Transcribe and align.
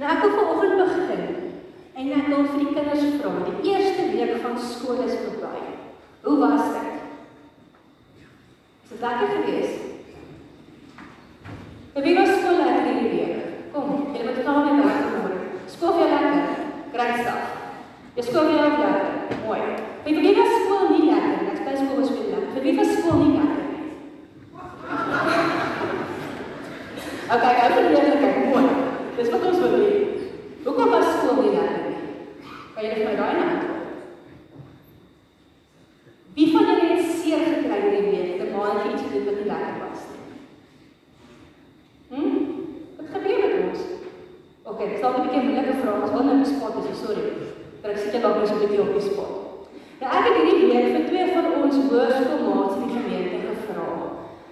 Nou 0.00 0.08
ek 0.08 0.22
wil 0.24 0.30
vanoggend 0.32 0.78
begin 0.80 1.24
en 2.00 2.12
ek 2.16 2.28
wil 2.32 2.46
vir 2.48 2.60
die 2.62 2.70
kinders 2.72 3.02
vra. 3.20 3.30
Die 3.44 3.72
eerste 3.74 4.06
week 4.14 4.38
van 4.40 4.54
skool 4.56 5.02
is 5.04 5.12
verby. 5.12 5.60
Hoe 6.24 6.36
was 6.40 6.70
dit? 6.72 6.94
Is 8.86 8.94
dit 8.94 9.04
lekker 9.04 9.28
geweest? 9.34 9.80
Wie 12.00 12.16
was 12.16 12.32
skool 12.38 12.56
lekker 12.62 12.88
hierdie 12.88 13.12
week? 13.12 13.36
Kom, 13.74 13.92
julle 14.16 14.32
moet 14.32 14.40
klaar 14.40 14.64
mee 14.64 14.80
werk 14.80 15.12
môre. 15.18 15.38
Skool 15.68 15.92
vir 15.98 16.08
lekker. 16.14 16.44
Great 16.96 17.20
stuff. 17.20 17.44
Jy 18.16 18.24
skool 18.30 18.48
weer 18.48 18.64
lekker. 18.64 18.92
Mooi. 19.44 19.62
Wie 20.06 20.16
wie 20.16 20.36
was 20.40 20.54
skool 20.62 20.94
nie 20.94 21.10
lekker? 21.10 21.50
Ek 21.52 21.60
sê 21.60 21.76
skool 21.82 22.00
was 22.00 22.14
weer 22.16 22.30
lekker. 22.38 22.52
Vir 22.56 22.70
wie 22.70 22.78
was 22.80 22.96
skool 23.02 23.20
nie 23.26 23.34
lekker? 23.36 23.66
Okay, 27.36 27.52
ek 27.66 27.76
wil 27.76 27.92
net 27.92 28.24
kyk. 28.24 28.46
Mooi. 28.48 28.88
Dis 29.20 29.28
wat 29.28 29.42
ons 29.44 29.58
wil 29.60 29.74
hê. 29.76 29.88
Hoekom 30.64 30.92
was 30.94 31.08
skool 31.18 31.42
nie 31.42 31.50
lekker 31.52 31.82
nie? 31.90 31.98
Kan 32.72 32.86
jy 32.86 32.92
net 32.94 33.04
my 33.04 33.14
daai 33.18 33.34
nou? 33.36 33.50
Wie 36.38 36.46
van 36.54 36.70
julle 36.70 36.86
het 36.94 37.10
seer 37.18 37.42
gekry 37.44 37.80
hierdie 37.82 38.06
week? 38.06 38.30
Die 38.40 38.48
maand 38.54 38.86
iets 38.88 39.04
gedoen 39.04 39.26
wat 39.28 39.36
nie 39.42 39.48
lekker 39.50 39.74
was 39.82 40.06
nie. 40.08 40.22
Hm? 42.14 42.38
Wat 42.96 43.12
gebeur 43.16 43.44
met 43.44 43.58
ons? 43.66 43.84
Okay, 44.72 44.88
ek 44.94 45.02
moeilike 45.60 45.82
vrae 45.82 45.94
vra. 45.94 46.02
Ons 46.04 46.12
wil 46.14 46.26
nou 46.28 46.44
spot 46.48 46.78
is, 46.80 47.00
sorry. 47.00 47.26
Maar 47.80 47.92
ek 47.92 48.00
sit 48.00 48.14
jy 48.16 48.20
dalk 48.22 48.38
net 48.40 48.48
so 48.48 48.54
'n 48.56 48.62
bietjie 48.64 48.82
op 48.84 48.92
die 48.96 49.06
spot. 49.10 49.32
Nou 50.00 50.10
ek 50.16 50.24
het 50.26 50.36
hierdie 50.36 50.68
week 50.72 50.88
vir 50.94 51.04
twee 51.08 51.26
van 51.34 51.46
ons 51.62 51.76
hoërskoolmaats 51.90 52.76
in 52.76 52.84
die 52.84 52.96
gemeente 52.96 53.38
gevra. 53.46 53.86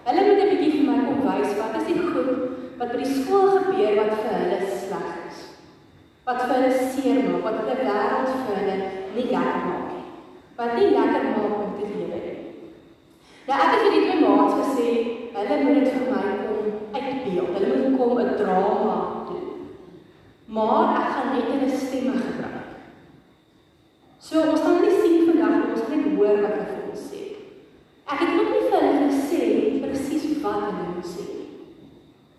Hulle 0.08 0.22
moet 0.26 0.42
'n 0.42 0.50
bietjie 0.52 0.72
vir 0.76 0.86
my 0.88 0.98
kom 1.06 1.20
wys 1.28 1.52
wat 1.60 1.76
is 1.78 1.86
die 1.88 2.00
goed 2.12 2.30
wat 2.78 2.92
by 2.92 2.98
die 3.02 3.14
skool 3.16 3.48
gebeur 3.56 3.94
wat 4.00 4.12
vir 4.22 4.34
hulle 4.40 4.58
sleg 4.80 5.08
is. 5.28 5.38
Wat 6.26 6.40
vir 6.42 6.54
hulle 6.54 6.72
seer 6.92 7.18
maak, 7.24 7.42
wat 7.46 7.56
hulle 7.60 7.76
wêreld 7.84 8.28
vir 8.44 8.56
hulle 8.60 8.76
nie 9.14 9.28
lekker 9.34 9.60
maak 9.68 9.86
nie. 9.92 10.06
Wat 10.58 10.74
nie 10.76 10.90
lekker 10.98 11.24
maak 11.34 11.54
om 11.64 11.72
te 11.78 11.86
lewe 11.92 12.18
nie. 12.26 12.38
Ja, 13.48 13.54
ek 13.54 13.70
het 13.72 13.80
vir 13.82 13.94
die 13.96 14.04
twee 14.06 14.20
maats 14.24 14.54
gesê, 14.60 14.88
hulle 15.36 15.54
moet 15.64 15.74
dit 15.78 15.88
vir 15.92 16.04
my 16.12 16.24
kom 16.44 16.60
uitbeeld. 16.96 17.52
Hulle 17.54 17.68
moet 17.76 17.98
kom 17.98 18.18
'n 18.18 18.36
drama 18.36 18.96
doen. 19.12 19.17
Maar 20.48 20.94
ek 20.96 21.08
gaan 21.12 21.34
net 21.34 21.48
hulle 21.52 21.76
stemme 21.76 22.12
gebruik. 22.16 22.68
So 24.18 24.40
ons 24.48 24.62
gaan 24.64 24.78
nie 24.80 24.94
sien 24.96 25.26
vandag, 25.28 25.74
ons 25.74 25.82
gaan 25.84 26.00
net 26.00 26.14
hoor 26.16 26.40
wat 26.40 26.54
hulle 26.54 26.68
vir 26.70 26.86
ons 26.88 27.02
sê. 27.10 27.24
Ek 28.08 28.22
het 28.22 28.32
ook 28.32 28.48
nie 28.54 28.62
vir 28.62 28.86
hulle 28.86 29.10
gesê 29.10 29.42
presies 29.82 30.38
wat 30.40 30.62
hulle 30.62 30.86
moet 30.94 31.10
sê 31.10 31.26
nie. 31.26 31.44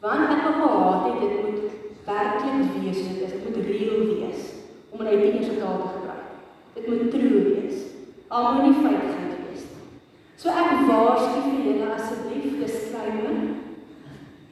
Want 0.01 0.25
ek 0.25 0.41
het 0.47 0.57
gehad 0.57 1.05
het 1.05 1.21
dit 1.21 1.37
moet 1.43 1.77
werklik 2.09 2.73
wees, 2.79 3.05
dit 3.21 3.45
moet 3.45 3.61
reël 3.69 4.03
wees 4.09 4.41
om 4.89 5.05
'n 5.05 5.13
Engelse 5.13 5.59
taal 5.61 5.77
te 5.83 5.93
gebruik. 5.93 6.27
Dit 6.73 6.87
moet 6.87 7.11
true 7.11 7.45
wees. 7.45 7.77
Al 8.27 8.53
moet 8.53 8.63
nie 8.63 8.81
feitelik 8.81 9.39
wees 9.45 9.63
nie. 9.69 9.85
So 10.35 10.49
ek 10.49 10.85
waarsku 10.89 11.45
vir 11.45 11.63
julle 11.67 11.93
asseblief 11.93 12.57
disclaimer. 12.57 13.37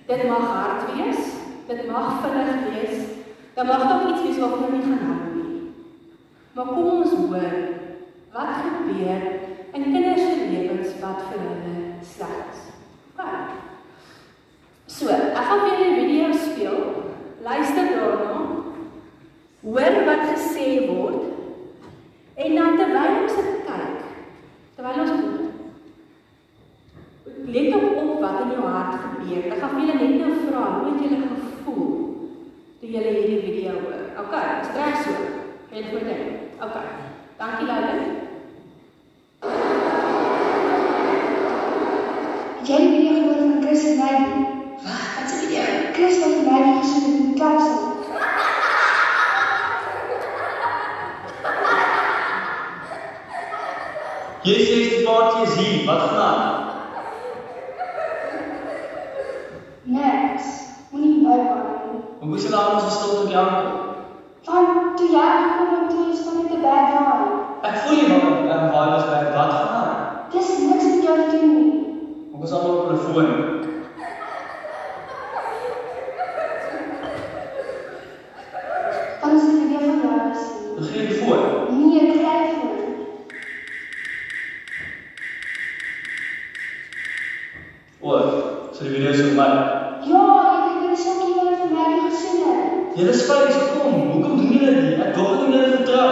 Dit 0.08 0.28
mag 0.30 0.46
hard 0.46 0.82
wees, 0.94 1.22
dit 1.68 1.88
mag 1.90 2.22
vinnig 2.22 2.68
wees. 2.70 3.17
Daar 3.58 3.66
mag 3.66 3.88
dalk 3.90 4.10
iets 4.12 4.26
wees 4.26 4.40
wat 4.44 4.60
nie 4.70 4.82
gaan 4.86 5.04
help 5.08 5.30
nie. 5.34 5.62
Maar 6.54 6.66
kom 6.66 6.90
ons 7.02 7.16
hoor 7.18 7.56
wat 8.36 8.52
gebeur 8.64 9.24
in 9.74 9.84
kinders 9.94 10.22
se 10.22 10.46
lewens 10.52 10.94
wat 11.02 11.24
vir 11.30 11.42
hulle 11.42 11.78
sleg 12.14 12.38
is. 12.52 12.62
Okay. 13.14 13.40
So, 14.86 15.10
ek 15.10 15.42
gaan 15.50 15.64
vir 15.66 15.74
julle 15.74 15.90
'n 15.90 16.00
video 16.02 16.28
speel. 16.46 16.78
Luister 17.50 17.90
daarna. 17.98 18.38
Hoor 19.62 19.96
wat 20.06 20.24
gesê 20.34 20.68
word. 20.88 21.24
En 22.36 22.56
dan 22.56 22.78
terwyl 22.78 23.22
ons 23.22 23.36
dit 23.36 23.62
kyk, 23.66 24.02
terwyl 24.76 25.00
ons 25.02 25.12
let 27.54 27.74
op 27.76 27.98
op 28.02 28.20
wat 28.22 28.42
in 28.42 28.52
jou 28.54 28.68
hart 28.68 29.00
gebeur. 29.02 29.52
Ek 29.54 29.60
gaan 29.62 29.74
vir 29.76 29.88
julle 29.88 30.08
net 30.08 30.20
nou 30.22 30.34
vra, 30.46 30.64
hoe 30.80 30.92
het 30.92 31.02
julle 31.02 31.20
gevoel 31.24 31.90
toe 32.80 32.92
julle 32.92 33.16
hierdie 33.18 33.42
video 33.48 33.74
hoor? 33.82 34.06
Okay, 34.26 34.46
ons 34.60 34.72
trek 34.76 35.02
so. 35.02 35.18
Jy 35.72 35.84
het 35.84 36.08
dit. 36.12 36.24
Okay. 36.62 36.88
Dankie 37.38 37.68
Laila. 37.68 38.26
Jy 42.68 42.76
het 42.76 42.90
video 42.90 43.12
gehoor 43.14 43.36
van 43.38 43.62
Chris 43.62 43.84
en 43.86 43.98
Maggie. 43.98 44.46
Wat? 44.84 45.04
Wat 45.16 45.30
'n 45.32 45.38
video? 45.40 45.62
Chris 45.94 46.20
wat 46.20 46.34
vir 46.36 46.44
my 46.52 46.80
gesien 46.80 47.04
het 47.04 47.14
in 47.20 47.28
die 47.28 47.40
kapsel. 47.42 47.80
Jy 54.42 54.58
sê 54.66 54.76
die 54.90 55.04
party 55.06 55.42
is 55.48 55.56
hier. 55.56 55.86
Wat 55.86 56.02
gaan 56.12 56.47
O, 88.08 88.20
so 88.72 88.84
die 88.86 88.90
video 88.90 89.10
is 89.12 89.20
op 89.20 89.34
my. 89.36 89.46
Ja, 90.08 90.20
ek 90.48 90.68
het 90.72 90.84
dit 90.88 91.00
sokkie 91.04 91.34
wat 91.36 91.58
vir 91.60 91.72
my 91.76 91.88
gesien 92.06 92.46
het. 92.48 92.94
Julle 92.96 93.12
is 93.12 93.24
veilig 93.28 93.58
gekom. 93.60 93.98
Hoekom 94.12 94.38
doen 94.40 94.54
julle 94.54 94.76
dit? 94.78 95.02
Ek 95.04 95.12
dog 95.18 95.34
nie 95.42 95.50
julle 95.52 95.72
vertrou. 95.74 96.12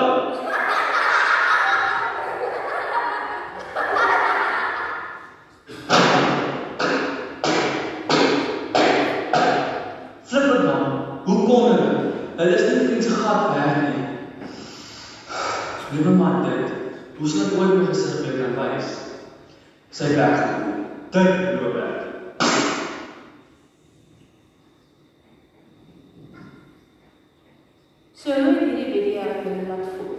Flip 10.27 10.51
het 10.51 10.67
dan. 10.67 10.85
Hoe 11.29 11.39
kom 11.47 11.63
hulle? 11.69 11.89
Hulle 12.41 12.53
is 12.59 12.67
nie 12.67 12.87
vriend 12.89 13.03
se 13.07 13.15
gat 13.23 13.55
werk 13.55 13.79
nie. 13.87 14.03
Liewe 15.95 16.19
maar 16.19 16.43
dit. 16.43 16.67
Hoe 17.21 17.27
sal 17.31 17.47
ek 17.47 17.55
ooit 17.61 17.77
my 17.79 17.87
gesig 17.93 18.19
weer 18.25 18.41
kan 18.43 18.59
wys? 18.59 18.97
Sy 19.95 20.11
weg. 20.19 20.43
Dit 21.15 21.61
loop 21.61 21.73
weg. 21.73 21.91
So 28.19 28.33
hoe 28.33 28.55
het 28.57 28.59
hierdie 28.59 28.89
video 28.91 29.21
julle 29.45 29.67
laat 29.69 29.85
voel? 29.95 30.17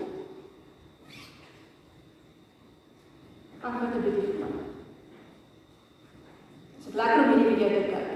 Antwoord 3.61 3.95
'n 3.99 4.05
bietjie 4.07 4.31
vir 4.31 4.41
my. 4.41 4.63
Is 6.79 6.85
dit 6.87 6.95
lekker 7.01 7.23
om 7.25 7.33
hierdie 7.33 7.51
video 7.51 7.69
te 7.69 7.83
kyk? 7.93 8.11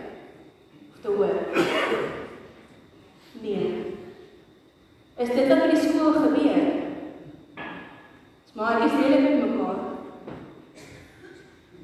Of 0.92 1.03
te 1.03 1.10
hoor? 1.21 1.39
Nee. 3.41 3.97
Is 5.17 5.29
dit 5.29 5.49
wat 5.49 5.63
in 5.63 5.71
die 5.75 5.81
skool 5.81 6.13
gebeur? 6.13 6.67
Is 8.47 8.53
maatjies 8.57 8.97
lelik 9.01 9.23
met 9.23 9.41
mekaar? 9.45 9.81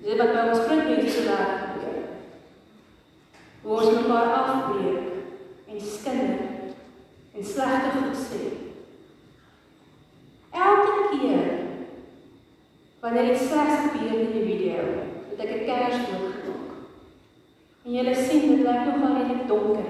Dis 0.02 0.18
wat 0.20 0.32
by 0.36 0.44
ons 0.52 0.64
vriendmense 0.68 1.24
daar 1.26 1.52
gebeur. 1.62 2.02
Hoe 3.62 3.78
ons 3.80 3.96
mekaar 3.98 4.32
afbreek 4.40 5.70
en 5.72 5.80
skinder 5.80 6.38
en 7.36 7.44
slegte 7.44 7.92
goed 7.96 8.20
sê. 8.24 8.42
Elke 10.52 11.08
keer 11.10 11.50
wanneer 13.00 13.32
iets 13.32 13.48
slegs 13.48 13.84
gebeur 13.88 14.20
in 14.20 14.32
die 14.32 14.46
video, 14.52 14.86
het 15.30 15.44
ek 15.44 15.52
'n 15.60 15.66
kers 15.68 15.96
doodgemaak. 16.08 16.36
En 17.86 17.92
julle 17.92 18.14
sien 18.14 18.48
dit 18.48 18.64
lyk 18.66 18.86
nogal 18.86 19.12
net 19.14 19.42
donker, 19.46 19.84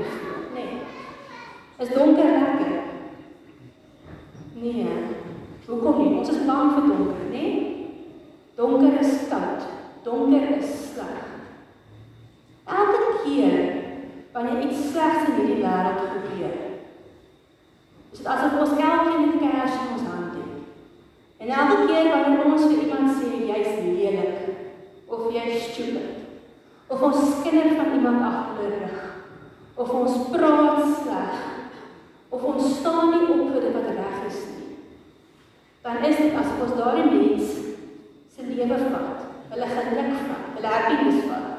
nê? 0.52 0.54
Nee. 0.54 0.80
Is 1.78 1.92
donker 1.94 2.24
lekker? 2.24 2.74
Nee. 4.54 4.86
Hoekom 5.66 6.02
nie? 6.02 6.18
Ons 6.18 6.28
is 6.28 6.42
bang 6.44 6.74
vir 6.74 6.90
donker, 6.90 7.22
nê? 7.30 7.30
Nee? 7.30 7.86
Donker 8.56 9.00
is 9.00 9.14
koud. 9.30 9.64
Donker 10.04 10.44
is 10.58 10.74
sleg. 10.90 11.24
Elke 12.64 13.00
keer 13.24 13.64
wanneer 14.32 14.60
iets 14.66 14.90
slegs 14.90 15.30
in 15.30 15.38
hierdie 15.38 15.62
wêreld 15.62 16.04
gebeur, 16.12 16.54
is 18.12 18.20
dit 18.20 18.28
asof 18.28 18.60
ons 18.60 18.76
elkeen 18.76 19.24
'n 19.30 19.40
kers 19.40 19.80
in 19.80 19.92
ons 19.94 20.08
hand 20.10 20.36
het. 20.36 20.52
En 21.40 21.48
elke 21.48 21.86
keer 21.86 22.12
wanneer 22.12 22.44
ons 22.44 22.68
vir 22.68 22.82
iemand 22.84 23.16
sê 23.16 23.32
jy's 23.48 23.72
lelik 23.80 24.36
stupid 25.76 26.88
of 26.88 27.02
ons 27.02 27.18
skinder 27.38 27.74
van 27.76 27.92
iemand 27.92 28.22
agter 28.24 28.70
die 28.70 28.78
rug 28.84 29.00
of 29.84 29.90
ons 30.00 30.14
praat 30.32 30.84
sleg 31.02 31.34
of 32.28 32.44
ons 32.52 32.78
staan 32.78 33.12
nie 33.12 33.26
op 33.34 33.50
vir 33.52 33.66
dit 33.66 33.74
wat 33.76 33.90
reg 33.98 34.22
is 34.30 34.38
nie, 34.52 34.70
dan 35.84 36.00
is 36.08 36.22
dit 36.22 36.38
asof 36.40 36.62
ons 36.66 36.78
daardie 36.80 37.10
mens 37.10 37.52
se 38.32 38.46
lewe 38.48 38.78
vat, 38.94 39.28
hulle 39.52 39.68
geluk 39.74 40.16
vat, 40.30 40.48
hulle 40.56 40.72
happiness 40.72 41.28
vat. 41.28 41.52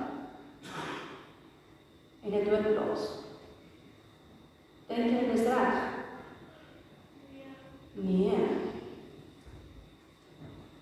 En 2.26 2.34
dit 2.36 2.50
doodblaas. 2.50 3.06
Dink 4.90 5.14
jy 5.14 5.24
dis 5.32 5.46
reg? 5.48 5.78
Nee. 7.98 8.42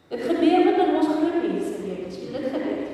Dit 0.09 0.25
gebeur 0.25 0.65
met 0.65 0.83
ons 0.85 1.13
groot 1.13 1.39
mense 1.43 1.77
lewens. 1.85 2.19
Dit 2.33 2.49
gebeur. 2.49 2.85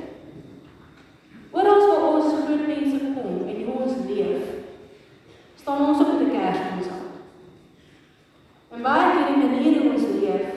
Oral 1.51 1.87
waar 1.87 2.07
ons 2.15 2.33
groot 2.43 2.67
mense 2.67 2.99
kom 3.15 3.47
en 3.47 3.63
hoe 3.65 3.79
ons 3.85 3.97
leef, 4.07 4.43
staan 5.59 5.87
ons 5.87 5.99
op 5.99 6.11
met 6.11 6.27
'n 6.27 6.31
kerskons 6.31 6.87
aan. 6.95 7.09
En 8.71 8.81
baie 8.81 9.11
keer 9.11 9.33
in 9.33 9.39
die 9.39 9.49
manier 9.49 9.81
hoe 9.81 9.91
ons 9.91 10.07
leef, 10.19 10.47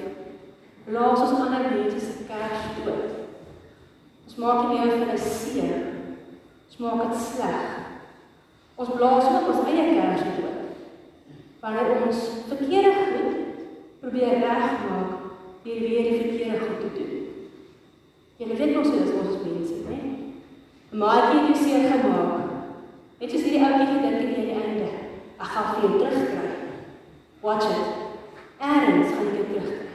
blaas 0.85 1.21
ons 1.21 1.41
ander 1.41 1.71
mense 1.71 2.01
se 2.01 2.25
kers 2.29 2.63
dood. 2.85 3.11
Ons 4.35 4.43
maak 4.43 4.65
die 4.67 4.79
lewe 4.83 4.99
van 4.99 5.15
'n 5.15 5.19
seer. 5.19 5.83
Ons 6.67 6.79
maak 6.83 7.03
dit 7.03 7.21
sleg. 7.23 7.61
Ons 8.75 8.89
blaas 8.97 9.25
ook 9.25 9.49
ons 9.49 9.69
eie 9.71 9.85
kers 9.95 10.23
dood. 10.37 10.59
Wanneer 11.61 12.03
ons 12.07 12.19
verkeerde 12.49 12.93
goed 12.99 13.37
probeer 14.01 14.35
regmaak 14.43 15.11
deur 15.63 15.81
weer 15.81 16.03
die 16.03 16.19
verkeerde 16.23 16.59
goed 16.59 16.81
te 16.81 16.91
doen. 16.97 17.27
Jy 18.37 18.47
weet 18.47 18.77
mos 18.77 18.89
hoe 18.89 18.99
dit 18.99 19.15
ons 19.15 19.39
mense, 19.47 19.75
né? 19.87 19.99
Maar 20.91 21.31
jy 21.31 21.39
het 21.39 21.47
jou 21.47 21.65
seer 21.65 21.91
gemaak. 21.91 22.51
Het 23.19 23.31
jy 23.31 23.39
hierdie 23.39 23.65
ouetjie 23.65 23.87
gedink 23.87 24.37
aan 24.37 24.45
die 24.51 24.59
einde? 24.63 24.91
Ek 25.39 25.47
gaan 25.47 25.71
vir 25.71 25.83
jou 25.83 25.99
terugkry. 25.99 26.51
Watch 27.41 27.71
it. 27.71 27.87
Erns 28.59 29.15
gaan 29.15 29.31
jy 29.31 29.47
terugkry. 29.47 29.89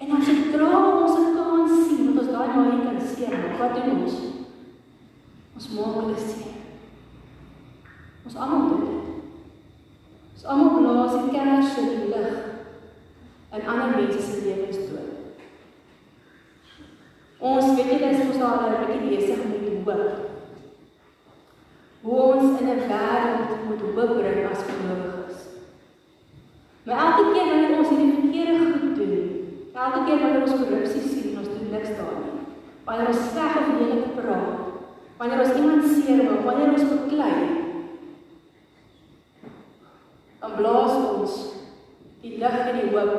En 0.00 0.16
as 0.16 0.26
jy 0.26 0.36
dra 0.56 0.72
ons 1.04 1.14
kan 1.14 1.35
seer, 3.16 3.58
wat 3.58 3.74
doen 3.74 4.02
ons? 4.02 4.16
Ons 5.56 5.68
maak 5.72 5.94
hulle 6.00 6.18
seer. 6.20 6.56
Ons 8.26 8.36
almal 8.36 8.68
doen 8.68 8.84
dit. 8.90 9.06
Ons 10.34 10.44
almal 10.52 10.76
blaas 10.76 11.14
die 11.16 11.32
kers 11.32 11.78
in 11.80 11.88
die 11.94 12.10
lig 12.12 12.36
in 13.56 13.68
ander 13.72 13.94
mense 13.94 14.20
se 14.20 14.42
lewens 14.44 14.82
dood. 14.90 15.40
Ons 17.40 17.72
weet 17.78 17.92
jy 17.94 17.98
dis 18.02 18.24
ons 18.26 18.38
daar 18.42 18.66
'n 18.68 18.84
bietjie 18.84 19.16
besig 19.16 19.44
met 19.48 19.64
die 19.64 19.80
hoop. 19.86 20.14
Hoe 22.02 22.20
ons 22.34 22.60
in 22.60 22.68
'n 22.68 22.88
wêreld 22.90 23.64
moet 23.66 23.82
hoop 23.94 24.16
bring 24.18 24.50
as 24.50 24.62
gelowiges. 24.68 25.40
Maar 26.84 26.98
elke 27.06 27.32
keer 27.32 27.48
wanneer 27.50 27.78
ons 27.78 27.88
hierdie 27.88 28.20
verkeerde 28.20 28.78
goed 28.80 28.96
doen, 28.96 29.24
elke 29.72 30.04
keer 30.04 30.20
wanneer 30.20 30.42
ons 30.42 30.58
korrupsie 30.60 31.02
sien 31.08 31.30
en 31.32 31.38
ons 31.38 31.48
doen 31.54 31.70
niks 31.70 31.96
daarin. 31.96 32.35
Wanneer 32.86 33.10
ons 33.10 33.22
sleg 33.32 33.56
of 33.58 33.70
lelik 33.80 34.12
praat, 34.14 34.58
wanneer 35.18 35.40
ons 35.42 35.56
iemand 35.58 35.86
seermaak, 35.90 36.44
wanneer 36.46 36.74
ons 36.76 36.90
beklei, 36.92 37.38
dan 40.40 40.54
blaas 40.54 40.94
ons 40.94 41.32
die 42.22 42.36
lig 42.38 42.56
en 42.62 42.78
die 42.78 42.92
hoop 42.94 43.14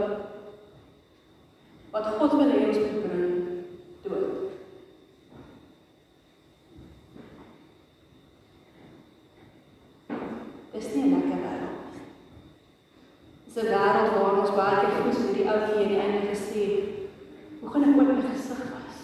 wat 1.91 2.07
God 2.19 2.37
wil 2.37 2.51
hê 2.51 2.61
ons 2.69 2.79
moet 2.79 3.03
bring 3.03 3.35
dood. 4.05 4.33
Dis 10.73 10.89
nie 10.93 11.03
'n 11.03 11.13
lekker 11.15 11.39
wêreld 11.43 11.77
nie. 11.91 12.05
Dis 13.45 13.57
'n 13.63 13.69
wêreld 13.73 14.15
waar 14.15 14.39
ons 14.41 14.55
baie 14.59 14.79
keer 14.79 14.93
voel 15.01 15.13
soos 15.13 15.35
die 15.35 15.47
ou 15.51 15.59
hier 15.65 15.83
aan 15.83 15.91
die 15.91 16.01
einde 16.03 16.21
gesê, 16.31 16.63
hoe 17.59 17.69
gaan 17.69 17.83
ek 17.83 17.97
ooit 17.97 18.13
my 18.13 18.21
gesig 18.29 18.61
was? 18.71 18.97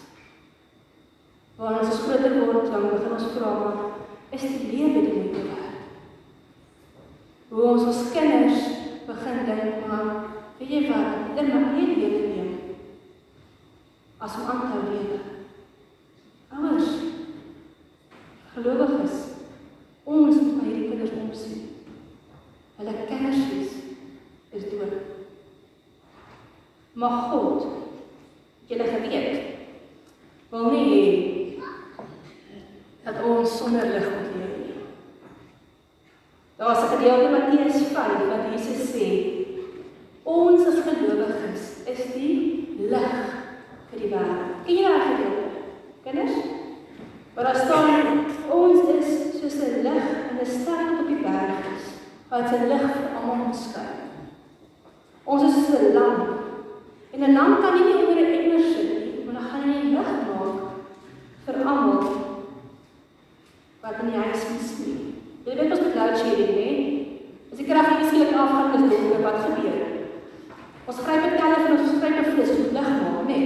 Ons 1.83 2.00
groter 2.00 2.38
word, 2.39 2.69
dan 2.71 2.85
begin 2.88 3.12
ons 3.12 3.31
vra 3.35 3.50
maar 3.59 3.80
is 4.33 4.44
die 4.45 4.69
lewe 4.71 5.01
die 5.03 5.15
moeite 5.18 5.41
werd? 5.50 5.81
Hoe 7.50 7.65
ons 7.74 7.88
ons 7.89 8.12
kinders 8.15 8.69
begin 9.07 9.41
dink 9.50 9.81
maar 9.89 10.12
weet 10.62 10.71
jy 10.71 10.81
wat, 10.88 11.33
dit 11.35 11.50
maak 11.51 11.74
nie 11.75 11.97
lewe 11.97 12.21
neem 12.30 12.53
as 14.24 14.38
om 14.39 14.47
aan 14.53 14.63
te 14.71 14.80
lewe. 14.94 15.18
Ouers, 16.53 16.94
gelowiges, 18.53 19.19
ons 20.07 20.39
moet 20.39 20.56
by 20.62 20.69
hierdie 20.69 20.89
kinders 20.94 21.18
omsien. 21.19 21.68
Hulle 22.79 22.95
kersies 23.12 23.75
is 24.56 24.69
dood. 24.71 24.95
Maar 26.95 27.19
God, 27.33 27.68
julle 28.71 28.88
geweet, 28.94 29.53
wil 30.53 30.71
nie 30.71 30.88
hê 30.88 31.03
dat 33.03 33.19
ons 33.27 33.57
sonder 33.57 33.88
lig 33.91 34.06
moet 34.07 34.36
leef 34.38 34.57
nie. 34.57 34.75
Daar's 36.57 36.83
'n 36.83 36.94
gedeelte 36.95 37.25
in 37.25 37.31
Matteus 37.31 37.79
5 37.95 38.27
wat 38.31 38.44
Jesus 38.51 38.81
sê, 38.94 39.07
ons 40.24 40.68
as 40.68 40.79
gelowiges 40.88 41.63
is 41.86 42.13
die 42.13 42.68
lig 42.79 43.15
vir 43.89 44.00
die 44.00 44.12
wêreld. 44.13 44.51
Ken 44.65 44.75
jy 44.75 44.83
daai 44.83 45.07
gedeelte? 45.09 45.47
Kinders? 46.03 46.38
Maar 47.36 47.44
daar 47.44 47.56
staan 47.56 48.25
ons 48.50 48.79
is 49.00 49.09
soos 49.39 49.56
'n 49.56 49.81
lig 49.88 50.06
in 50.29 50.38
'n 50.39 50.45
stad 50.45 50.79
wat 50.89 51.00
op 51.01 51.07
die 51.07 51.24
berg 51.27 51.59
is, 51.75 51.86
wat 52.33 52.50
se 52.50 52.57
lig 52.65 52.85
vir 52.94 53.09
almal 53.13 53.53
skyn. 53.53 53.97
Ons 55.24 55.44
is 55.44 55.69
'n 55.69 55.94
lamp. 55.94 56.21
En 57.13 57.19
'n 57.21 57.33
lamp 57.33 57.62
kan 57.62 57.74
nie 57.74 57.94
onder 57.94 58.18
'n 58.25 58.33
emmer 58.39 58.63
sit 58.74 58.89
nie, 58.89 59.25
maar 59.25 59.33
dan 59.33 59.50
gaan 59.50 59.69
hy 59.69 59.77
lig 59.95 60.09
maak 60.27 60.56
vir 61.45 61.56
almal 61.65 62.01
wat 63.81 64.00
in 64.01 64.09
die 64.09 64.21
huis 64.24 64.44
moet 64.50 64.65
sien. 64.69 65.00
Jy 65.45 65.56
weet 65.56 65.71
ons 65.71 65.83
met 65.85 65.95
load 65.95 66.18
shedding, 66.18 66.56
hè? 66.59 66.71
As 67.51 67.57
die 67.57 67.68
krag 67.69 67.88
nie 68.00 68.07
skielik 68.07 68.36
afgaan 68.36 68.74
is 68.74 68.89
donker, 68.89 69.21
wat 69.21 69.44
gebeur? 69.45 69.81
Ons 70.88 71.00
gryp 71.06 71.24
'n 71.25 71.38
telefoon, 71.41 71.79
ons 71.79 72.00
gryp 72.01 72.18
'n 72.18 72.31
flits, 72.31 72.57
ons 72.57 72.74
lig 72.77 72.89
maak, 73.01 73.27
né? 73.27 73.41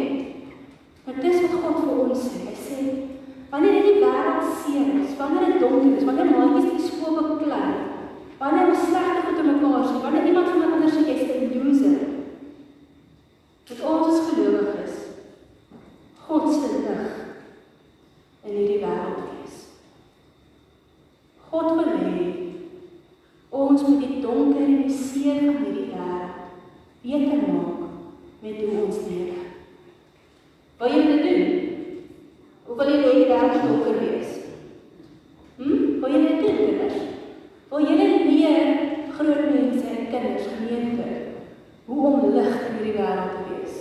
Maar 1.04 1.16
dis 1.22 1.42
wat 1.42 1.60
God 1.62 1.78
vir 1.83 2.00
ons 2.04 2.19
sê. 2.30 2.40
Hy 2.50 2.56
sê 2.68 2.80
wanneer 3.50 3.83
die 3.83 4.00
wêreld 4.04 4.48
seer 4.60 4.88
is, 5.04 5.18
wanneer 5.18 5.45
dit 5.45 5.60
donker 5.60 5.98
is, 5.98 6.04
wanneer 6.04 6.25
maatjies 6.25 6.72
die 6.72 6.88
skool 6.88 7.16
beklei, 7.36 7.88
wanneer 8.38 8.68
ons 8.69 8.86
slegte 8.88 9.22
goed 9.25 9.40
in 9.40 9.50
mekaar 9.51 9.85
sien, 9.88 10.02
wanneer 10.02 10.28
iemand 10.28 10.47
van 10.47 10.73
ander 10.73 10.90
sê 10.90 11.02
jy's 11.07 11.23
'n 11.30 11.64
loser. 11.64 12.00
Dit 13.68 13.81
ons 13.81 14.07
as 14.07 14.30
gelowiges 14.30 14.95
God 16.28 16.54
se 16.54 16.68
lig 16.85 17.06
in 18.44 18.56
hierdie 18.57 18.80
wêreld 18.83 19.19
wees. 19.26 19.56
God 21.50 21.76
wil 21.76 21.92
hê 22.04 22.26
ons 23.50 23.81
moet 23.88 24.06
die 24.18 24.26
donker 24.26 24.64
en 24.66 24.83
die 24.88 24.94
seer 24.97 25.44
van 25.45 25.57
hierdie 25.62 25.90
wêreld 25.92 26.38
beter 27.04 27.44
maak 27.54 27.83
met 28.42 28.62
hoe 28.62 28.80
ons 28.86 29.04
leef. 29.09 29.44
Wil 30.78 30.94
jy 30.94 31.04
dit 31.09 31.21
doen? 31.28 31.45
Hoe 32.68 32.78
wil 32.80 32.92
jy 32.92 32.97
hê 33.04 33.14
die 33.18 33.30
wêreld 33.30 33.62
donker 33.66 34.00
wees? 34.02 34.33
Hm? 35.57 35.86
Wil 36.02 36.16
jy 36.16 36.21
dit 36.24 36.42
doen, 36.42 36.57
kinders? 36.64 37.00
Wil 37.69 37.86
jy 37.86 38.09
leer 38.31 38.74
groot 39.18 39.45
mense 39.54 39.86
en 39.94 40.09
kinders 40.12 40.50
gemeente 40.54 41.07
hoe 41.88 42.02
om 42.09 42.28
lig 42.33 42.52
in 42.54 42.76
hierdie 42.78 42.97
wêreld 42.97 43.38
te 43.38 43.45
wees? 43.52 43.80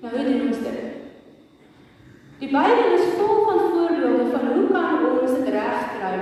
Nou 0.00 0.14
hoe 0.16 0.26
doen 0.26 0.46
ons 0.48 0.62
dit? 0.66 0.86
Die 2.40 2.48
Bybel 2.48 2.94
is 2.96 3.10
vol 3.18 3.42
van 3.46 3.66
voorbeelde 3.70 4.30
van 4.32 4.46
hoe 4.54 4.68
kan 4.72 5.10
ons 5.10 5.34
dit 5.36 5.50
regkry 5.52 6.14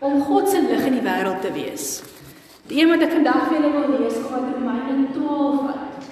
om 0.00 0.22
God 0.24 0.48
se 0.48 0.60
lig 0.64 0.86
in 0.88 0.96
die 0.96 1.04
wêreld 1.04 1.42
te 1.44 1.52
wees. 1.52 1.88
Die 2.70 2.80
een 2.80 2.88
wat 2.92 3.02
ek 3.04 3.12
vandag 3.18 3.48
vir 3.48 3.58
julle 3.58 3.72
wil 3.74 3.98
lees, 3.98 4.16
kom 4.24 4.36
uit 4.38 4.54
Romeine 4.56 5.08
12 5.12 5.66
uit. 5.74 6.06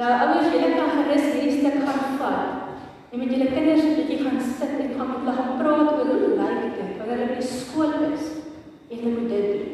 Nou 0.00 0.10
ouers, 0.16 0.48
julle 0.54 0.70
kan 0.74 0.90
gerus 0.96 1.26
hierdie 1.28 1.58
stuk 1.58 1.76
gaan 1.84 2.16
vat. 2.18 2.56
En 3.10 3.22
met 3.22 3.30
julle 3.34 3.50
kinders 3.52 3.84
'n 3.84 3.94
bietjie 3.98 4.18
gaan 4.24 4.40
sit 4.40 4.74
en 4.82 4.90
gaan 4.96 5.08
met 5.10 5.20
hulle 5.20 5.36
gaan 5.38 5.58
praat 5.60 5.92
oor 5.92 6.10
hoe 6.10 6.34
lyk 6.40 6.60
dit 6.78 6.90
wanneer 6.98 7.18
hulle 7.22 7.36
by 7.36 7.44
skool 7.46 7.94
is. 8.10 8.24
En 8.90 8.98
hulle 8.98 9.14
moet 9.18 9.28
dit 9.28 9.46
doen. 9.52 9.70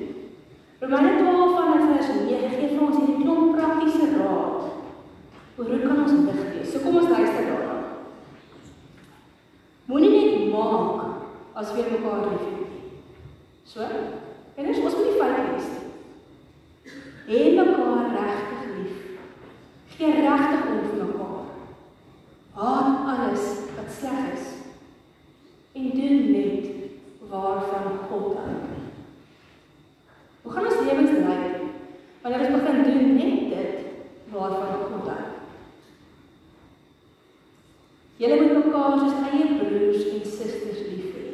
Romeine 0.89 1.19
12 1.19 1.55
van 1.55 1.89
vers 1.93 2.09
9 2.09 2.51
gee 2.51 2.69
vir 2.71 2.83
ons 2.87 2.99
hierdie 3.01 3.25
klomp 3.25 3.57
praktiese 3.57 4.07
raad. 4.13 4.67
Oor 5.59 5.71
hoe 5.73 5.79
kan 5.83 6.03
ons 6.05 6.13
lig 6.13 6.37
wees? 6.53 6.69
So 6.71 6.83
kom 6.85 6.99
ons 7.01 7.11
luister 7.11 7.49
daarna. 7.49 7.79
Moenie 9.91 10.13
net 10.15 10.53
maak 10.53 11.59
as 11.59 11.73
weer 11.75 11.91
mekaar 11.91 12.23
liefhet 12.29 12.61
nie. 12.61 12.93
So, 13.67 13.89
kinders, 14.55 14.79
ons 14.85 14.95
moet 15.01 15.09
nie 15.09 15.19
fout 15.19 15.51
wees 15.51 15.69
nie. 15.75 16.95
Hê 17.33 17.43
mekaar 17.59 18.07
regtig 18.15 18.71
lief. 18.77 19.03
Gee 19.97 20.15
regtig 20.21 20.71
om 20.71 20.87
vir 20.87 21.03
mekaar. 21.03 21.51
Haat 22.61 23.11
alles 23.17 23.51
wat 23.75 23.91
sleg 23.99 24.31
is. 24.37 24.55
En 25.75 25.91
doen 25.99 26.31
net 26.31 26.71
waarvan 27.27 28.05
God 28.07 28.39
hou. 28.39 28.57
Hoe 30.47 30.55
gaan 30.55 30.67
ons 30.67 30.83
lewens 30.87 31.11
lyk 31.11 31.55
wanneer 32.23 32.43
ons 32.47 32.53
begin 32.55 32.83
doen 32.87 33.15
net 33.17 33.49
dit 33.51 33.79
waarvan 34.31 34.85
God 34.91 35.09
hou? 35.11 35.25
Julle 38.17 38.37
moet 38.43 38.55
mekaar 38.61 38.95
soos 39.01 39.17
eie 39.27 39.57
broers 39.59 40.05
en 40.13 40.23
susters 40.23 40.85
lief 40.87 41.17
hê. 41.17 41.25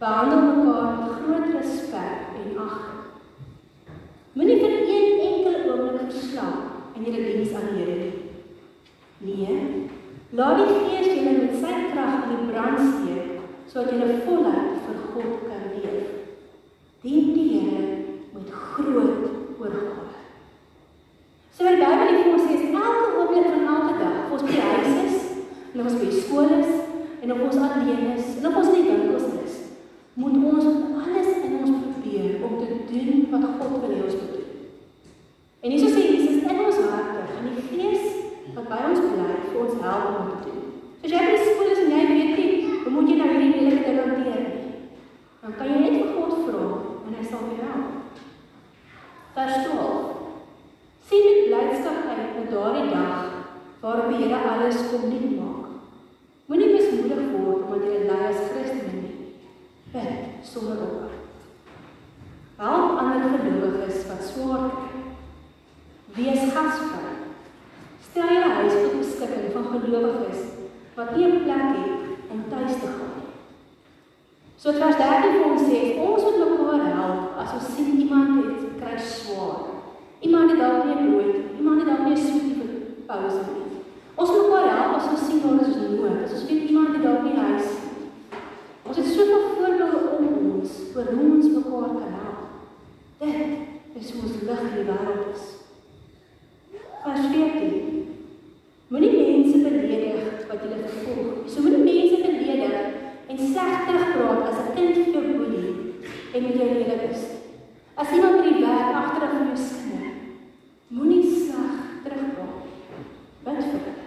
Behandel 0.00 0.40
mekaar 0.46 0.96
met 1.02 1.12
groot 1.18 1.52
respek 1.58 2.32
en 2.40 2.56
agting. 2.64 3.04
Moenie 4.32 4.56
vir 4.62 4.78
een 4.80 5.20
enkele 5.28 5.60
oomblik 5.68 6.08
verslaap 6.08 6.96
in 6.96 7.04
julle 7.04 7.22
diens 7.28 7.54
aan 7.60 7.68
die 7.68 7.84
Here 7.84 7.98
nie. 8.00 9.36
Nee, 9.44 9.60
laat 10.40 10.56
die 10.56 10.76
Gees 10.88 11.08
julle 11.12 11.32
met 11.36 11.56
sy 11.60 11.72
krag 11.92 12.22
in 12.24 12.30
die 12.32 12.46
brand 12.48 12.78
steek 12.80 13.26
sodat 13.70 13.92
julle 13.92 14.20
voluit 14.24 14.78
vir 14.86 15.00
God 15.12 15.34
kan 15.46 15.66
leef. 15.74 16.06
Dien 17.04 17.34
die 17.34 17.48
Here 17.50 17.88
met 18.32 18.48
groot 18.50 19.26
oorgawe. 19.60 20.06
So 21.60 21.66
wat 21.68 21.82
daar 21.82 21.98
wil 22.00 22.08
ek 22.08 22.22
vir 22.24 22.32
ons 22.32 22.46
sê 22.48 22.54
is 22.56 22.70
elke 22.72 23.08
oomblik 23.20 23.50
van 23.52 23.66
elke 23.74 23.96
dag, 24.00 24.14
of 24.24 24.30
ons 24.38 24.44
by 24.46 24.54
die 24.54 24.62
huis 24.64 24.94
is, 25.02 25.16
en 25.74 25.82
of 25.82 25.90
ons 25.90 25.98
by 26.00 26.06
die 26.08 26.20
skool 26.22 26.54
is, 26.56 26.70
en 27.20 27.32
of 27.34 27.42
ons 27.44 27.58
alleen 27.66 28.06
is, 28.14 28.30
en 28.38 28.46
of 28.48 28.56
ons 28.62 28.70
in 28.70 28.76
die 28.78 28.86
winkels 28.86 29.26
is, 29.42 29.58
moet 30.22 30.38
ons 30.40 30.70
alles 31.02 31.28
in 31.36 31.58
ons 31.58 31.74
probeer 31.82 32.46
om 32.48 32.54
te 32.62 32.78
doen 32.88 33.26
wat 33.34 33.44
God 33.58 33.74
wil 33.74 33.92
hê 33.92 33.98
ons 34.06 34.16
moet 34.22 34.32
doen. 34.38 34.48
En 35.60 35.74
hier 35.76 35.84
sê 35.84 36.06
Jesus 36.06 36.40
in 36.40 36.62
ons 36.64 36.80
harte, 36.86 37.26
en 37.36 37.50
die 37.58 37.66
Gees 37.68 38.08
wat 38.54 38.70
by 38.72 38.80
ons 38.88 39.02
bly, 39.04 39.28
vir 39.50 39.58
ons 39.66 39.82
help 39.84 40.08
om 40.14 40.30
te 40.30 40.40
doen. 40.46 40.62
So 41.02 41.10
as 41.10 41.12
jy 41.12 41.26
by 41.26 41.34
die 41.34 41.50
skool 41.50 41.74
is 41.74 41.82
en 41.82 41.92
jy 41.92 42.06
weet 42.14 42.32
nie, 42.38 42.78
hoe 42.86 42.94
moet 42.94 43.10
jy 43.12 43.18
nou 43.18 43.28
hierdie 43.34 43.66
lelike 43.66 43.84
ding 43.84 44.00
hanteer 44.00 44.40
nie, 44.46 44.72
dan 45.44 45.58
kan 45.60 45.74
jy 45.74 45.82
net 45.84 46.00
vir 46.00 46.16
God 46.16 46.40
vra, 46.46 46.64
en 47.04 47.20
hy 47.20 47.26
sal 47.28 47.44
jou 47.52 47.68
help. 47.68 48.24
Vers 49.36 49.60
12 49.68 50.16
Sien 51.10 51.24
met 51.26 51.46
blydskap 51.48 52.04
uit 52.06 52.34
na 52.36 52.42
daardie 52.50 52.90
dag 52.92 53.14
waarop 53.80 54.08
die 54.12 54.24
Here 54.24 54.40
alles 54.50 54.76
kom 54.90 55.08
nuut 55.08 55.36
maak. 55.38 55.66
Moenie 56.46 56.72
mismoedig 56.74 57.30
word 57.32 57.64
omdat 57.64 57.86
jy 57.86 58.00
ly 58.08 58.18
as 58.28 58.40
Christen 58.50 58.90
nie. 58.92 59.12
Bid 59.92 60.44
sonder 60.44 60.82
ophou. 60.84 61.10
Help 62.60 62.98
ander 63.00 63.38
gelowiges 63.40 64.02
wat 64.10 64.24
swaar 64.26 64.66
kry. 64.74 65.04
Wees 66.16 66.50
gasvry. 66.52 67.14
Stel 68.10 68.34
jou 68.34 68.50
huis 68.58 68.74
tot 68.76 68.98
beskikking 68.98 69.52
van 69.54 69.70
gelowiges 69.76 70.42
wat 70.96 71.16
nie 71.16 71.26
'n 71.26 71.42
plek 71.44 71.66
het 71.76 72.02
om 72.32 72.44
tuis 72.50 72.74
te 72.80 72.88
gaan 72.96 73.14
nie. 73.16 73.32
So 74.56 74.72
vers 74.72 74.96
13 74.96 75.32
vir 75.38 75.50
ons 75.50 75.62
sê 75.62 75.78
ons 75.96 76.22
moet 76.22 76.38
mekaar 76.50 76.84
help 76.96 77.38
as 77.38 77.52
ons 77.56 77.74
sien 77.76 78.00
iemand 78.00 78.44
het 78.44 78.60
kry 78.80 78.98
swaar. 78.98 79.60
Iemand 80.20 80.50
het 80.50 80.60
dalk 80.60 80.84
nie 80.84 81.08
brood, 81.08 81.34
iemand 81.58 81.80
het 81.80 81.88
dalk 81.88 82.08
nie 82.08 82.16
soetie 82.16 82.54
vir 82.58 82.70
pouse 83.06 83.40
nie. 83.48 83.69
Ons 84.20 84.32
moet 84.34 84.50
mekaar 84.50 84.68
help 84.68 84.96
as 84.98 85.08
ons 85.14 85.22
sien 85.26 85.40
waar 85.44 85.62
is 85.64 85.76
nood. 85.80 86.18
As 86.24 86.34
ons 86.36 86.46
weet 86.50 86.68
iemand 86.68 86.96
het 86.96 87.06
dalk 87.06 87.22
nie 87.24 87.38
huis 87.40 87.70
nie. 87.76 88.40
Ons 88.90 89.00
het 89.00 89.08
soveel 89.14 89.46
voorbeelde 89.54 90.00
om 90.18 90.26
ons 90.50 90.76
vir 90.92 91.08
hoe 91.14 91.30
ons 91.38 91.48
mekaar 91.54 91.94
kan 91.94 92.18
help. 92.18 92.42
Dit 93.22 94.02
is 94.02 94.12
hoe 94.12 94.26
ons 94.26 94.42
lig 94.50 94.66
in 94.66 94.76
die 94.76 94.86
wêreld 94.90 95.32
is. 95.32 95.48
Vers 97.04 97.30
14. 97.32 98.00
Moenie 98.90 99.10
mense 99.16 99.58
beledig 99.64 100.44
wat 100.50 100.64
julle 100.66 100.78
vervolg. 100.84 101.48
So 101.48 101.64
moenie 101.64 101.84
mense 101.86 102.20
beledig 102.26 102.76
en 103.30 103.38
sleg 103.38 103.86
terugpraat 103.86 104.48
as 104.50 104.58
'n 104.60 104.74
kind 104.76 104.94
vir 104.96 105.12
jou 105.14 105.24
boelie 105.38 105.74
en 106.34 106.42
met 106.42 106.56
jou 106.58 106.68
lelik 106.74 107.02
is. 107.10 107.24
As 107.96 108.12
iemand 108.12 108.36
by 108.36 108.48
die 108.48 108.64
werk 108.66 108.94
agter 109.00 109.22
af 109.26 109.32
jou 109.32 109.56
skinder, 109.56 110.12
moenie 110.88 111.24
sleg 111.24 111.72
terugpraat. 112.04 112.60
Bid 113.44 113.64
vir 113.64 113.80
hulle. 113.86 114.00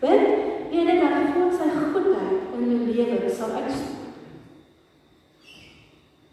Bid 0.00 0.22
eerder 0.72 1.00
dat 1.02 1.32
God 1.34 1.52
sy 1.58 1.68
goedheid 1.74 2.38
in 2.54 2.70
jou 2.70 2.80
lewe 2.94 3.30
sal 3.30 3.50
uitstort. 3.50 3.96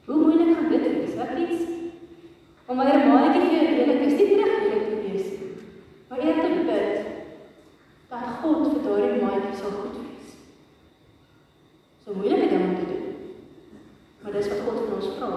Hoe 0.05 0.15
moeilik 0.15 0.55
gaan 0.55 0.69
dit 0.69 0.81
wees, 0.81 1.15
wat 1.17 1.37
iets? 1.37 1.63
Om 2.65 2.77
wanneer 2.77 3.05
'n 3.05 3.09
maatjie 3.09 3.41
vir 3.41 3.53
jou 3.55 3.65
lelik 3.77 4.01
is, 4.05 4.13
nie 4.13 4.29
terug 4.29 4.59
lelik 4.61 4.87
te 4.89 4.97
wees 5.05 5.25
nie. 5.31 5.53
Maar 6.09 6.19
eer 6.19 6.41
te 6.41 6.63
bid 6.69 7.05
dat 8.09 8.25
God 8.41 8.67
vir 8.71 8.81
daardie 8.85 9.21
maatjie 9.23 9.57
sal 9.59 9.71
goed 9.79 9.97
wees. 9.97 10.29
So 12.03 12.13
moeilike 12.13 12.49
ding 12.49 12.63
om 12.69 12.75
te 12.75 12.85
doen. 12.91 13.07
Maar 14.21 14.31
dis 14.31 14.49
wat 14.51 14.63
God 14.65 14.77
van 14.83 14.95
ons 14.95 15.09
vra. 15.17 15.31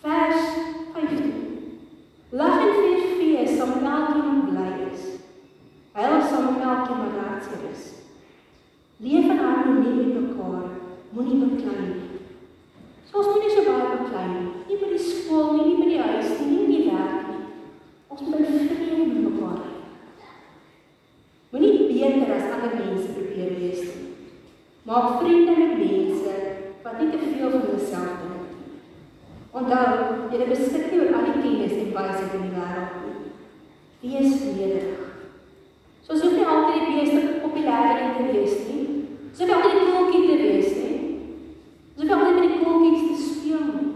Vers 0.00 0.42
15. 0.94 1.32
Lag 2.30 2.60
en 2.62 2.74
vier 2.78 3.00
fees 3.18 3.56
saam 3.56 3.68
met 3.74 3.90
elkeen 3.90 4.28
wat 4.36 4.50
bly 4.50 4.92
is. 4.92 5.02
Huil 5.98 6.20
saam 6.22 6.44
met 6.52 6.62
elkeen 6.62 7.00
wat 7.04 7.16
hartseer 7.24 7.62
is. 7.72 7.84
Leef 8.96 9.24
in 9.32 9.38
harmonie 9.38 9.94
met 9.94 10.20
mekaar, 10.20 10.66
moenie 11.10 11.38
beklei 11.44 11.86
nie. 11.86 12.20
So 13.08 13.18
ons 13.18 13.30
moenie 13.32 13.50
so 13.50 13.64
baie 13.66 13.88
beklei 13.96 14.26
nie. 14.34 14.50
Nie 14.68 14.78
by 14.78 14.90
die 14.92 15.00
skool 15.02 15.56
nie, 15.56 15.64
nie 15.68 15.78
by 15.80 15.88
die 15.90 16.02
huis 16.04 16.28
nie, 16.38 16.50
nie 16.50 16.60
in 16.64 16.70
die 16.70 16.84
werk 16.92 17.32
nie. 17.32 17.40
Ons 18.14 18.22
moet 18.26 18.44
in 18.44 18.68
vrede 18.68 19.08
met 19.08 19.24
mekaar 19.24 19.56
leef. 19.64 20.30
Moenie 21.50 21.74
beter 21.88 22.34
as 22.36 22.46
ander 22.52 22.78
mense 22.78 23.16
probeer 23.16 23.58
wees 23.58 23.82
nie. 23.88 24.06
Maak 24.86 25.18
vriende 25.18 25.58
met 25.58 25.76
mense 25.82 26.36
wat 26.86 27.02
nie 27.02 27.10
te 27.10 27.24
veel 27.24 27.50
van 27.56 27.68
jouself 27.72 28.22
dink 28.22 28.46
nie. 28.46 28.62
Onthou, 29.58 30.30
jy 30.30 30.46
beskik 30.54 30.90
nie 30.92 31.02
oor 31.02 31.18
al 31.18 31.28
die 31.32 31.38
kennis 31.42 31.76
en 31.82 31.94
wysheid 31.98 32.38
in 32.38 32.48
die 32.48 32.54
wêreld 32.54 32.98
nie. 33.02 33.36
Wees 34.06 34.42
nederig. 34.46 35.08
So 36.08 36.16
soos 36.16 36.38
jy 36.38 36.44
altyd 36.48 36.86
die 36.88 37.00
beste 37.02 37.40
populêre 37.42 37.96
in 38.00 38.14
te 38.16 38.22
wees 38.32 38.54
nie. 38.64 38.84
So 39.36 39.44
jy 39.44 39.52
altyd 39.52 39.74
die 39.76 39.88
koelkie 39.92 40.22
te 40.24 40.36
wees 40.40 40.70
nie. 40.78 41.00
So 41.98 42.06
jy 42.06 42.14
altyd 42.16 42.38
met 42.38 42.54
die 42.54 42.60
koelkies 42.62 43.02
te 43.04 43.16
speel 43.26 43.66
nie. 43.66 43.90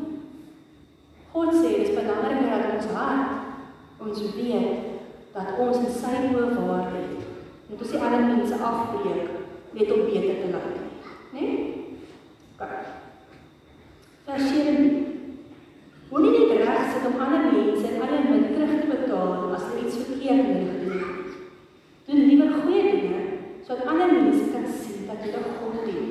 God 1.33 1.55
sê 1.57 1.71
dit 1.71 1.87
is 1.87 1.95
belangrik 1.97 2.51
dat 2.51 2.67
ons 2.75 2.91
hart 2.93 4.03
ons 4.03 4.21
weet 4.37 5.33
dat 5.33 5.57
ons 5.65 5.79
in 5.81 5.95
sy 6.03 6.13
oë 6.35 6.51
waarde 6.59 7.01
het. 7.01 7.25
Moet 7.71 7.87
ons 7.87 7.95
nie 7.95 8.03
ander 8.05 8.27
mense 8.29 8.61
afbreek 8.61 9.33
net 9.73 9.95
om 9.97 10.05
beter 10.11 10.43
te 10.43 10.53
lyk 10.53 10.69
nie. 10.75 10.91
Né? 11.33 11.47
Okay. 12.59 12.83
Vers 14.27 14.51
17. 14.53 15.01
Moenie 16.13 16.45
net 16.45 16.67
reg 16.67 16.93
sit 16.93 17.09
om 17.09 17.25
ander 17.25 17.49
mense 17.49 17.89
en 17.89 18.05
ander 18.05 18.29
min 18.29 18.51
terug 18.53 18.83
te 18.83 18.93
betaal 18.93 19.49
as 20.31 20.39
hulle 20.39 20.47
iets 20.47 20.47
verkeerd 20.47 20.47
mee 20.47 20.67
gedoen 20.71 20.99
het. 20.99 21.31
Doen 22.07 22.27
liewer 22.27 22.53
goeie 22.63 22.83
dinge 22.91 23.23
sodat 23.67 23.87
ander 23.87 24.13
mense 24.13 24.51
kan 24.53 24.67
sien 24.67 25.07
dat 25.07 25.23
jy 25.25 25.39
God 25.39 25.85
dien. 25.87 26.09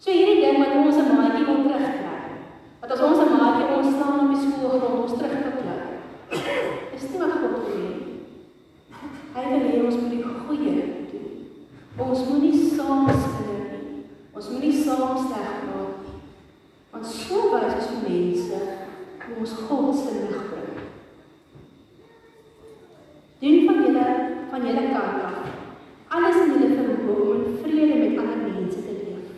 So 0.00 0.10
hierdie 0.10 0.40
ding 0.40 0.58
wat 0.58 0.74
ons 0.80 0.96
'n 0.96 1.16
maatjie 1.16 1.44
wil 1.46 1.62
terugkry. 1.64 2.16
Wat 2.80 2.90
as 2.90 3.00
ons 3.00 3.18
'n 3.18 3.36
maatjie 3.36 3.76
ons 3.76 3.94
staan 3.94 4.20
op 4.20 4.32
die 4.32 4.42
skoolgrond 4.44 5.02
ons 5.02 5.18
terug 5.18 5.42
te 5.44 5.50
kry. 5.60 5.78
Is 6.96 7.08
nie 7.10 7.18
wat 7.18 7.32
God 7.40 7.50
wil 7.50 7.76
hê. 7.76 7.90
Hy 9.34 9.44
wil 9.50 9.68
hê 9.68 9.84
ons 9.86 9.96
moet 10.00 10.10
die 10.10 10.24
goeie 10.46 10.72
doen. 11.10 11.30
Ons 11.98 12.26
moenie 12.28 12.56
saam 12.76 13.08
skinder 13.08 13.78
nie. 13.84 14.04
Ons 14.34 14.50
moenie 14.50 14.72
saam 14.84 15.16
sterk 15.24 15.60
raak 15.68 15.94
nie. 16.04 16.18
Want 16.92 17.06
so 17.06 17.36
wys 17.52 17.74
ons 17.74 17.88
vir 17.90 18.10
mense 18.10 18.60
hoe 19.26 19.36
ons 19.38 19.52
God 19.68 19.94
se 19.96 20.10
lig 20.20 20.42
bring. 20.50 20.74
Doen 23.40 23.64
van 23.66 23.82
julle 23.84 24.06
van 24.50 24.66
julle 24.66 24.84
kant 24.92 25.22
af 25.22 25.44
alles 26.14 26.36
in 26.42 26.52
julle 26.52 26.68
vermoë 26.78 27.24
om 27.34 27.46
in 27.48 27.56
vrede 27.62 27.96
met 28.00 28.18
ander 28.22 28.42
mense 28.44 28.82
te 28.86 28.92
leef. 28.98 29.32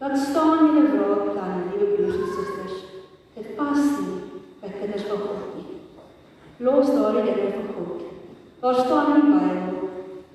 Laat 0.00 0.18
staan 0.22 0.62
julle 0.66 0.84
raadplan, 0.92 1.64
liewe 1.72 1.88
broers 1.96 2.20
en 2.22 2.30
susters. 2.36 2.76
Dit 3.34 3.56
pas 3.58 3.80
nie 3.82 4.44
by 4.62 4.70
kinders 4.76 5.08
van 5.10 5.24
God 5.24 5.56
nie. 5.56 5.66
Los 6.60 6.88
daardie 6.90 7.22
dinge 7.22 7.50
vir 7.54 7.66
God. 7.74 8.00
Daar 8.60 8.74
staan 8.74 9.14
in 9.14 9.20
die 9.20 9.38
Bybel: 9.38 9.90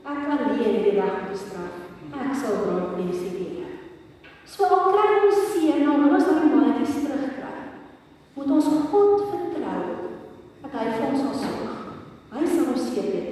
Ek 0.08 0.30
alleen 0.32 0.84
die 0.84 0.96
dag 0.96 1.26
bestraf. 1.32 1.82
Ek 2.16 2.32
sal 2.40 2.64
raad 2.64 2.96
mense 2.96 3.28
weer. 3.34 3.74
So 4.48 4.70
al 4.72 4.86
kry 4.94 5.10
ons 5.26 5.42
seën, 5.52 5.84
nou 5.84 5.98
wil 6.00 6.16
ons 6.16 6.30
daai 6.30 6.48
mannetjies 6.48 7.04
terugkry. 7.04 7.52
Moet 8.38 8.56
ons 8.56 8.72
God 8.94 9.28
vertrou 9.34 9.84
dat 10.64 10.80
hy 10.80 10.88
vir 10.96 11.06
ons 11.10 11.26
sal 11.26 11.38
sorg. 11.44 11.78
Hy 12.32 12.48
sal 12.48 12.72
ons 12.72 12.90
seën. 12.94 13.30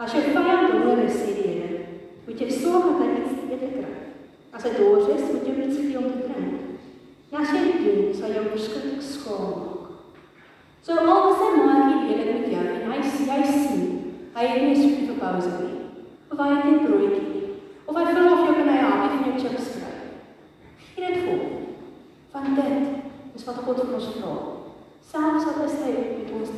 As 0.00 0.14
jy 0.16 0.26
vyand 0.34 0.78
hoor 0.82 1.06
sê 1.06 1.32
die 1.38 1.48
Here, 1.54 1.82
moet 2.26 2.40
jy 2.42 2.52
sorg 2.58 2.90
dat 2.90 3.02
hy 3.04 3.10
iets 3.22 3.38
te 3.38 3.50
eet 3.54 3.66
kry. 3.78 3.98
As 4.50 4.66
hy 4.66 4.78
dors 4.80 5.10
is, 5.14 5.26
moet 5.30 5.46
jy 5.46 5.58
iets 5.68 5.82
gee 5.84 5.98
om 6.00 6.10
te 6.10 6.26
drink. 6.26 6.78
Ja, 7.30 7.44
as 7.44 7.52
jy 7.54 7.66
dit 7.68 7.84
doen, 7.86 8.16
sal 8.18 8.32
jy 8.34 8.40
hom 8.42 8.56
verskriklik 8.56 9.12
skaam 9.14 9.52
maak. 9.52 9.69
So 10.82 10.96
al 10.96 11.22
was 11.28 11.40
hy 11.42 11.50
maar 11.56 11.82
nie 11.88 12.06
lelik 12.08 12.38
met 12.38 12.52
jou 12.52 12.64
en 12.76 12.92
hy 12.92 13.00
jy 13.02 13.40
sien, 13.48 13.82
hy 14.34 14.46
het 14.48 14.62
nie 14.64 14.78
so 14.78 15.04
vir 15.08 15.18
pause 15.20 15.50
nie. 15.58 15.76
Of 16.30 16.40
hy 16.40 16.48
het 16.54 16.64
nie 16.70 16.84
broodjie 16.86 17.40
of 17.90 17.96
hy 17.98 18.04
vra 18.06 18.24
of 18.32 18.44
jy 18.46 18.54
kan 18.54 18.68
hy 18.70 18.78
help 18.78 19.04
en 19.04 19.24
jou 19.26 19.34
chips 19.42 19.70
kry. 19.74 19.94
Gee 20.94 21.06
dit 21.06 21.24
vir 21.24 21.30
hom. 21.34 21.62
Want 22.32 22.60
dit 22.60 23.36
is 23.36 23.46
wat 23.48 23.62
God 23.66 23.82
van 23.82 23.94
ons 23.98 24.10
vra. 24.14 24.34
Selfs 25.10 25.48
al 25.50 25.64
is 25.66 25.78
hy 25.82 25.94
met 25.98 26.34
ons 26.38 26.52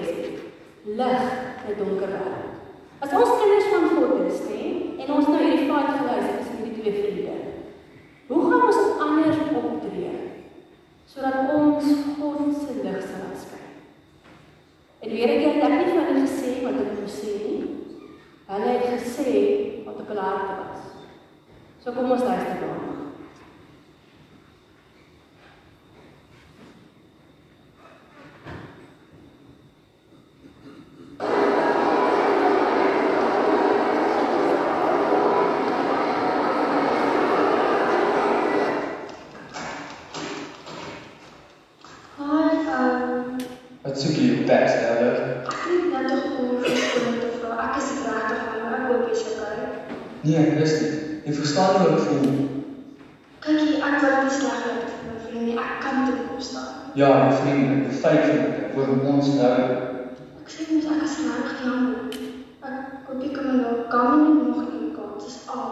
gelees 0.00 0.26
het, 0.26 0.38
lig 0.84 1.22
in 1.68 1.74
'n 1.74 1.78
donker 1.78 2.08
wêreld? 2.08 2.48
As 2.98 3.12
ons 3.12 3.38
kinders 3.40 3.68
van 3.72 3.88
God 3.88 4.26
is, 4.26 4.38
hè, 4.48 4.62
en 5.02 5.12
ons 5.12 5.26
nou 5.26 5.42
hierdie 5.42 5.68
fight 5.68 5.98
geluister 5.98 6.36
tussen 6.38 6.56
hierdie 6.56 6.82
twee 6.82 6.92
vriende. 7.02 7.36
Hoe 8.26 8.42
gaan 8.50 8.66
ons 8.66 9.00
anders 9.00 9.36
optree 9.62 10.12
sodat 11.06 11.54
ons 11.54 11.84
God 12.18 12.54
se 12.60 12.72
lig 12.82 13.00
sal 13.00 13.32
skyn? 13.44 13.70
En 15.00 15.10
weer 15.10 15.28
ek 15.28 15.44
het 15.44 15.68
nie 15.68 15.92
vir 15.92 16.04
hulle 16.04 16.20
gesê 16.26 16.62
wat 16.62 16.80
ek 16.84 16.92
moet 17.00 17.16
sê 17.20 17.32
nie. 17.46 17.64
Hulle 18.46 18.68
het 18.68 19.00
gesê 19.00 19.34
wat 19.84 20.00
op 20.00 20.08
hulle 20.08 20.20
hart 20.20 20.48
was. 20.60 20.82
So 21.82 21.92
kom 21.92 22.10
ons 22.10 22.22
luister 22.22 22.60
daarna. 22.60 22.90
Nee, 43.80 44.00
Christie, 44.00 44.26
jy 44.26 44.36
verstaan 44.36 44.94
nie 44.94 45.00
hoe 45.00 45.10
ek 45.10 46.36
voel. 46.36 46.60
Kyk 46.60 46.72
hier, 46.72 47.10
ek 48.80 48.88
wil 48.88 50.09
nie 50.22 50.36
sleg 53.94 54.18
wees 54.24 54.40
vir 54.42 55.12
my 55.12 55.20
vriend 55.24 55.46
nie. 55.46 55.56
Ek 55.58 55.78
kan 55.80 56.04
dit 56.06 56.18
kom 56.28 56.40
staan. 56.40 56.90
Ja, 56.94 57.08
my 57.24 57.36
vriend, 57.40 57.86
ek 57.88 57.92
vyf 58.02 58.26
vir 58.28 58.76
oor 58.76 58.90
ons 59.12 59.30
nou. 59.38 59.54
Ek 60.42 60.50
sê 60.52 60.66
mos 60.68 60.88
ek 60.92 61.04
is 61.06 61.16
reg 61.24 61.62
jammer. 61.64 62.18
Ek 62.66 62.90
koop 63.06 63.22
ek 63.24 63.32
kom 63.36 63.48
nou 63.60 63.76
kan 63.92 64.24
nie 64.24 64.34
nog 64.50 64.60
een 64.66 64.90
kans. 64.96 65.24
Dis 65.24 65.38
al. 65.54 65.70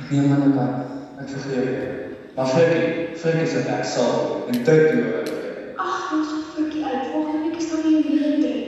Ek 0.00 0.14
neem 0.14 0.32
aan 0.36 0.56
ek 0.64 1.20
ek 1.24 1.34
vergeef 1.34 1.68
jou. 1.68 1.90
Maar 2.36 2.48
Frikkie, 2.54 2.88
Frikkie 3.20 3.50
sê 3.50 3.66
ek 3.76 3.84
sal 3.84 4.46
en 4.48 4.64
dit 4.64 4.88
doen. 4.94 5.36
Ag, 5.76 5.98
ons 6.16 6.32
Frikkie 6.54 6.86
uit. 6.86 7.12
Volgende 7.12 7.44
week 7.44 7.60
is 7.60 7.70
dan 7.74 7.84
nie 7.84 8.00
weer 8.06 8.40
drie. 8.40 8.64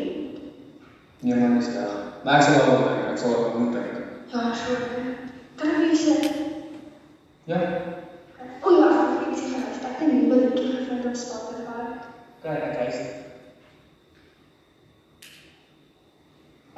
Nee 1.22 1.40
man, 1.40 1.58
is 1.62 1.72
reg. 1.78 1.96
Maar 2.26 2.42
ek 2.42 2.46
sal 2.50 2.60
wel 2.68 2.86
ek 3.14 3.18
sal 3.22 3.38
ook 3.38 3.58
moet 3.62 3.74
dink. 3.78 3.91
Ja, 4.32 4.54
so. 4.54 4.72
Kan 5.60 5.68
ek 5.68 5.90
vir 5.90 5.98
sê? 6.00 6.12
Ja. 7.44 7.58
O 8.64 8.70
ja, 8.78 8.86
ek 9.26 9.34
sê 9.36 9.50
vir 9.50 9.66
ek 9.66 9.82
het 9.84 10.00
'n 10.06 10.14
nuwe 10.14 10.36
liedjie 10.40 10.70
gevind 10.76 11.04
op 11.10 11.18
Spotify. 11.22 11.82
Kyk, 12.40 12.62
ek 12.68 12.78
kyk. 12.78 12.96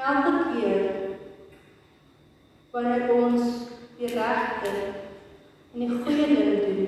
Elke 0.03 0.33
keer 0.51 0.83
wanneer 2.73 3.15
ons 3.15 3.43
die 3.99 4.11
regte 4.19 4.75
en 5.75 5.79
die 5.79 6.03
goeie 6.03 6.27
ding 6.27 6.59
doen 6.67 6.83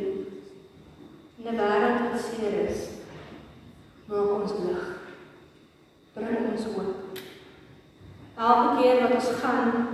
in 1.39 1.47
'n 1.47 1.59
wêreld 1.63 2.11
wat 2.11 2.21
seer 2.27 2.55
is, 2.67 2.89
maak 4.09 4.31
ons 4.41 4.53
lig. 4.67 4.85
Bring 6.15 6.51
ons 6.51 6.65
hoop. 6.75 7.19
Elke 8.37 8.83
keer 8.83 9.03
wat 9.03 9.15
ons 9.15 9.31
gaan 9.43 9.86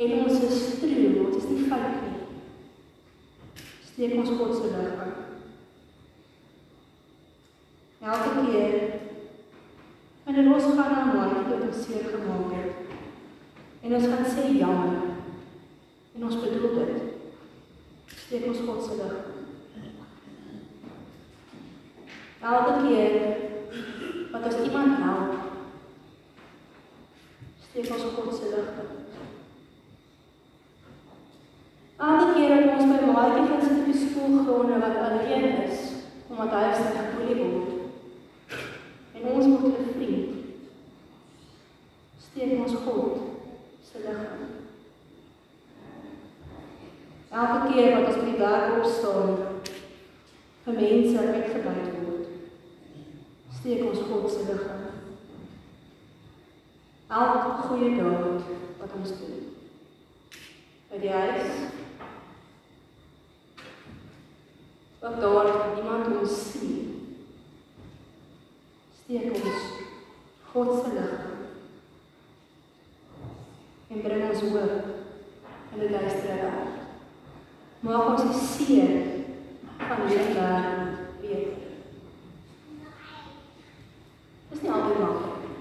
en 0.00 0.12
ons 0.24 0.42
is 0.48 0.60
true, 0.80 1.08
ons 1.26 1.36
is 1.36 1.48
nie 1.50 1.66
fout 1.68 1.96
nie. 2.00 2.20
Steek 3.84 4.14
ons 4.16 4.30
God 4.32 4.54
se 4.56 4.68
lig 4.72 5.00
aan. 5.04 5.10
Elke 8.00 8.30
keer 8.46 8.76
wanneer 10.24 10.54
ons 10.54 10.68
gaan 10.78 10.94
na 10.94 11.02
iemand 11.04 11.50
wat 11.50 11.66
ons 11.66 11.82
seer 11.84 12.06
gemaak 12.08 12.54
het 12.54 12.72
en 13.82 13.96
ons 13.98 14.06
gaan 14.12 14.24
sê 14.36 14.46
jammer 14.56 15.02
en 16.16 16.24
ons 16.30 16.38
bedoel 16.46 16.78
dit. 16.78 17.02
Steek 18.14 18.46
ons 18.48 18.62
God 18.70 18.80
se 18.86 18.96
lig 19.02 19.18
aan. 19.20 19.36
Elke 22.54 22.74
keer 22.86 23.12
wat 24.32 24.48
ons 24.48 24.64
iemand 24.64 24.96
help, 25.04 25.36
steek 27.68 27.92
ons 27.98 28.08
God 28.16 28.32
se 28.38 28.48
lig 28.54 28.72
aan. 28.78 28.96
Elke 32.00 32.32
keer 32.32 32.70
maatjie 33.20 33.48
van 33.48 33.60
sy 33.60 33.74
tipe 33.74 33.96
skoolgronde 33.98 34.78
wat 34.80 34.96
alleen 35.04 35.46
is, 35.66 35.80
omdat 36.28 36.54
hy 36.56 36.68
sy 36.76 36.92
geboelie 36.94 37.36
word. 37.40 37.72
En 39.16 39.26
ons 39.32 39.48
word 39.60 39.80
'n 39.80 39.92
vriend. 39.96 40.30
Steek 42.26 42.52
ons 42.64 42.74
God 42.84 43.18
se 43.84 43.98
lig 44.04 44.20
aan. 44.30 44.48
Elke 47.30 47.72
keer 47.72 47.94
wat 47.94 48.06
ons 48.06 48.16
by 48.16 48.30
die 48.30 48.38
werk 48.38 48.78
opstaan, 48.78 49.36
vir 50.64 50.74
mense 50.74 51.18
uitgebuit 51.18 51.92
word, 52.04 52.26
steek 53.58 53.84
ons 53.90 54.00
God 54.08 54.30
se 54.30 54.46
lig 54.48 54.64
aan. 54.68 54.88
Elke 57.10 57.68
goeie 57.68 57.96
daad 57.96 58.42
wat 58.80 58.96
ons 59.00 59.12
doen. 59.20 59.46
By 60.90 60.98
die 60.98 61.12
huis, 61.12 61.79
wat 65.00 65.20
daar 65.20 65.74
niemand 65.74 66.20
ons 66.20 66.50
sien. 66.50 66.78
Steek 69.02 69.32
ons 69.32 69.62
God 70.52 70.84
se 70.84 70.92
lig. 70.94 71.12
En 73.90 74.02
bring 74.02 74.28
ons 74.30 74.40
hoop 74.40 74.84
in 75.74 75.80
'n 75.84 75.92
duistere 75.92 76.36
wêreld. 76.42 76.76
Maak 77.80 78.08
ons 78.08 78.22
die 78.22 78.40
seën 78.46 79.24
van 79.76 80.06
hierdie 80.06 80.34
wêreld 80.34 80.96
beter. 81.20 81.52
Dis 84.50 84.62
nie 84.62 84.70
altyd 84.70 84.98
maklik 84.98 85.36
nie. 85.42 85.56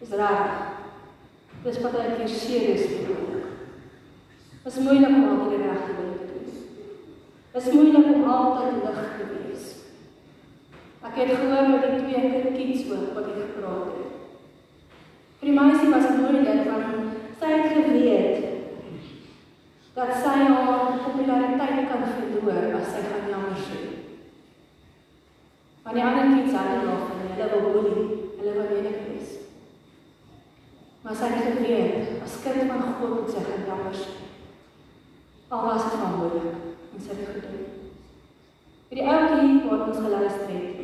Dis 0.00 0.16
reg. 0.20 0.68
Dis 1.62 1.80
wat 1.80 1.94
ek 1.94 2.16
hier 2.16 2.28
seer 2.28 2.68
is. 2.74 2.86
Dit 4.62 4.72
is 4.72 4.84
moeilik 4.84 5.08
om 5.08 5.28
altyd 5.28 5.50
die 5.50 5.66
regte 5.66 5.92
ding 5.96 6.12
te 6.18 6.26
doen. 6.32 6.46
Dit 7.52 7.62
is 7.66 7.72
altyd 8.40 8.82
lig 8.84 9.00
te 9.16 9.28
wees. 9.32 9.66
Ek 11.00 11.18
het 11.20 11.32
gehoor 11.36 11.68
met 11.72 11.86
die 11.86 12.02
twee 12.04 12.42
kindjies 12.44 12.86
ook 12.90 13.12
wat 13.16 13.30
ek 13.32 13.42
gepraat 13.44 13.92
het. 13.96 14.10
Vir 15.40 15.48
die 15.48 15.56
meisie 15.56 15.92
was 15.92 16.08
dit 16.08 16.18
moeilik 16.20 16.66
want 16.68 16.88
sy 17.40 17.52
het 17.54 17.70
geweet 17.72 18.50
dat 19.94 20.12
sy 20.22 20.34
haar 20.44 20.98
populariteit 21.04 21.88
kan 21.88 22.04
verloor 22.14 22.76
as 22.78 22.92
sy 22.92 23.00
gaan 23.08 23.30
jammer 23.32 23.62
sê. 23.64 23.80
Want 25.84 25.96
die 25.96 26.04
ander 26.04 26.28
kinders 26.28 26.56
het 26.60 26.84
nog 26.84 27.10
en 27.16 27.24
hulle 27.32 27.48
wil 27.54 27.72
boelie, 27.74 28.06
hulle 28.38 28.54
wil 28.58 28.70
lelik 28.74 29.00
wees. 29.08 29.34
Maar 31.02 31.16
sy 31.16 31.32
het 31.34 31.56
geweet 31.56 32.22
as 32.24 32.38
kind 32.44 32.68
van 32.70 32.86
God 33.00 33.16
moet 33.16 33.34
sy 33.34 33.44
gaan 33.48 33.68
jammer 33.72 33.96
sê. 33.96 34.16
Al 35.50 35.66
was 35.66 35.88
dit 35.88 36.00
van 36.04 36.18
moeilik 36.20 36.60
en 36.94 37.02
sy 37.02 37.16
het 37.18 37.32
gedoen. 37.34 37.68
Vir 38.90 38.98
die 38.98 39.06
ouetjie 39.06 39.68
wat 39.70 39.82
ons 39.86 39.98
geluister. 40.02 40.48
het, 40.50 40.80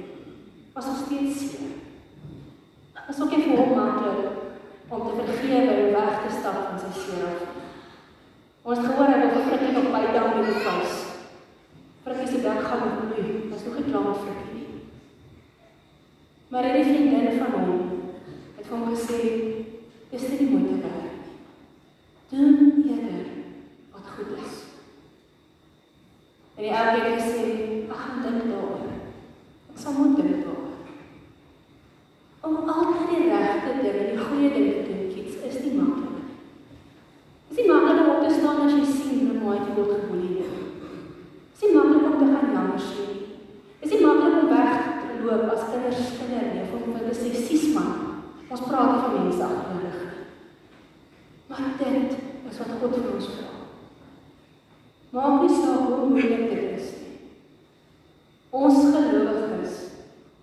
was 0.75 0.90
ons 0.92 1.01
steeds 1.07 1.40
seer. 1.40 1.73
Was 3.09 3.21
ook 3.21 3.33
nie 3.35 3.47
vir 3.49 3.59
hom 3.59 3.73
maklik 3.75 4.45
om 4.95 5.09
te 5.09 5.25
vergewe 5.33 5.73
en 5.75 5.95
weg 5.97 6.21
te 6.23 6.35
stap 6.37 6.61
van 6.69 6.79
sy 6.79 6.90
seer. 7.01 7.40
Ons 8.62 8.79
het 8.79 8.87
gehoor 8.87 9.11
hy 9.11 9.19
wil 9.25 9.47
frikkie 9.49 9.73
nog 9.75 9.88
buite 9.95 10.21
aan 10.21 10.37
met 10.37 10.53
die 10.53 10.62
vuis. 10.69 10.95
Frikkie 12.05 12.29
se 12.31 12.42
dak 12.45 12.62
gaan 12.69 12.95
bloei. 13.01 13.27
Was 13.51 13.66
nog 13.66 13.81
nie 13.81 13.88
klaar 13.90 14.07
met 14.07 14.23
frikkie 14.23 14.61
nie. 14.61 14.85
Maar 16.55 16.69
hierdie 16.69 16.87
vriendin 16.92 17.40
van 17.40 17.59
hom 17.59 17.83
het 18.61 18.66
vir 18.69 18.77
hom 18.77 18.87
gesê, 18.95 19.19
"Dis 20.11 20.29
nie 20.29 20.38
die 20.38 20.51
moeite 20.55 20.79
werd 20.87 21.11
nie. 21.11 21.35
Doen 22.31 22.85
eerder 22.87 23.27
wat 23.92 24.14
goed 24.14 24.38
is." 24.38 24.66
En 26.57 26.62
die 26.64 26.73
ou 26.73 26.87
het 26.88 27.23
gesê, 27.23 27.42
"Ek 27.92 27.97
gaan 28.03 28.23
dink 28.23 28.42
daaroor. 28.51 28.92
Ek 29.71 29.79
sal 29.79 29.92
moet 29.92 30.16
dink 30.16 30.45
daaroor." 30.45 30.73
Om 32.40 32.69
altyd 32.69 33.09
die 33.11 33.29
regte 33.31 33.71
ding 33.83 33.95
en 34.01 34.11
die 34.11 34.25
goeie 34.25 34.51
ding 34.55 34.69
te 34.73 34.83
doen, 34.88 35.09
kies 35.12 35.35
is 35.49 35.64
nie 35.64 35.75
maklik 35.75 36.11
nie. 36.14 36.29
Is 37.51 37.57
nie 37.57 37.69
maklik 37.71 38.01
om 38.01 38.11
op 38.14 38.23
te 38.23 38.31
staan 38.35 38.61
as 38.64 38.73
jy 38.73 38.85
sien 38.85 39.31
'n 39.31 39.42
maatjie 39.45 39.75
word 39.77 39.92
geboelie 39.95 40.35
nie. 40.38 40.51
Is 41.55 41.62
nie 41.62 41.75
maklik 41.77 42.07
om 42.09 42.19
te 42.21 42.27
gaan 42.33 42.53
jammer 42.55 42.81
sê 42.88 43.01
nie. 43.11 43.27
Is 43.83 43.90
nie 43.90 44.01
maklik 44.07 44.42
om 44.42 44.49
weg 44.49 44.73
te 45.01 45.25
loop 45.25 45.51
as 45.53 45.69
kinders 45.71 46.16
kinder 46.19 46.47
nie 46.55 46.62
of 46.62 46.87
om 46.87 46.95
hulle 46.99 47.14
sê 47.21 47.29
sis 47.35 47.75
man. 47.75 47.92
Ons 48.51 48.66
praat 48.77 48.93
nie 48.93 49.03
van 49.03 49.25
mense 49.25 49.45
agterlig 49.45 49.99
nie. 50.05 50.25
Maar 51.47 51.59
dit 51.79 52.17
is 52.51 52.59
wat 52.59 52.73
God 52.81 52.97
vir 52.97 53.15
ons 53.15 53.29
vra. 53.37 53.53
Maak 55.17 55.43
nie 55.43 55.57
saak 55.57 55.87
hoe 55.87 56.09
moeilik 56.11 56.51
dit 56.51 56.65
is 56.77 56.91
nie. 57.01 57.15
Ons 58.51 58.83
gelowiges 58.93 59.79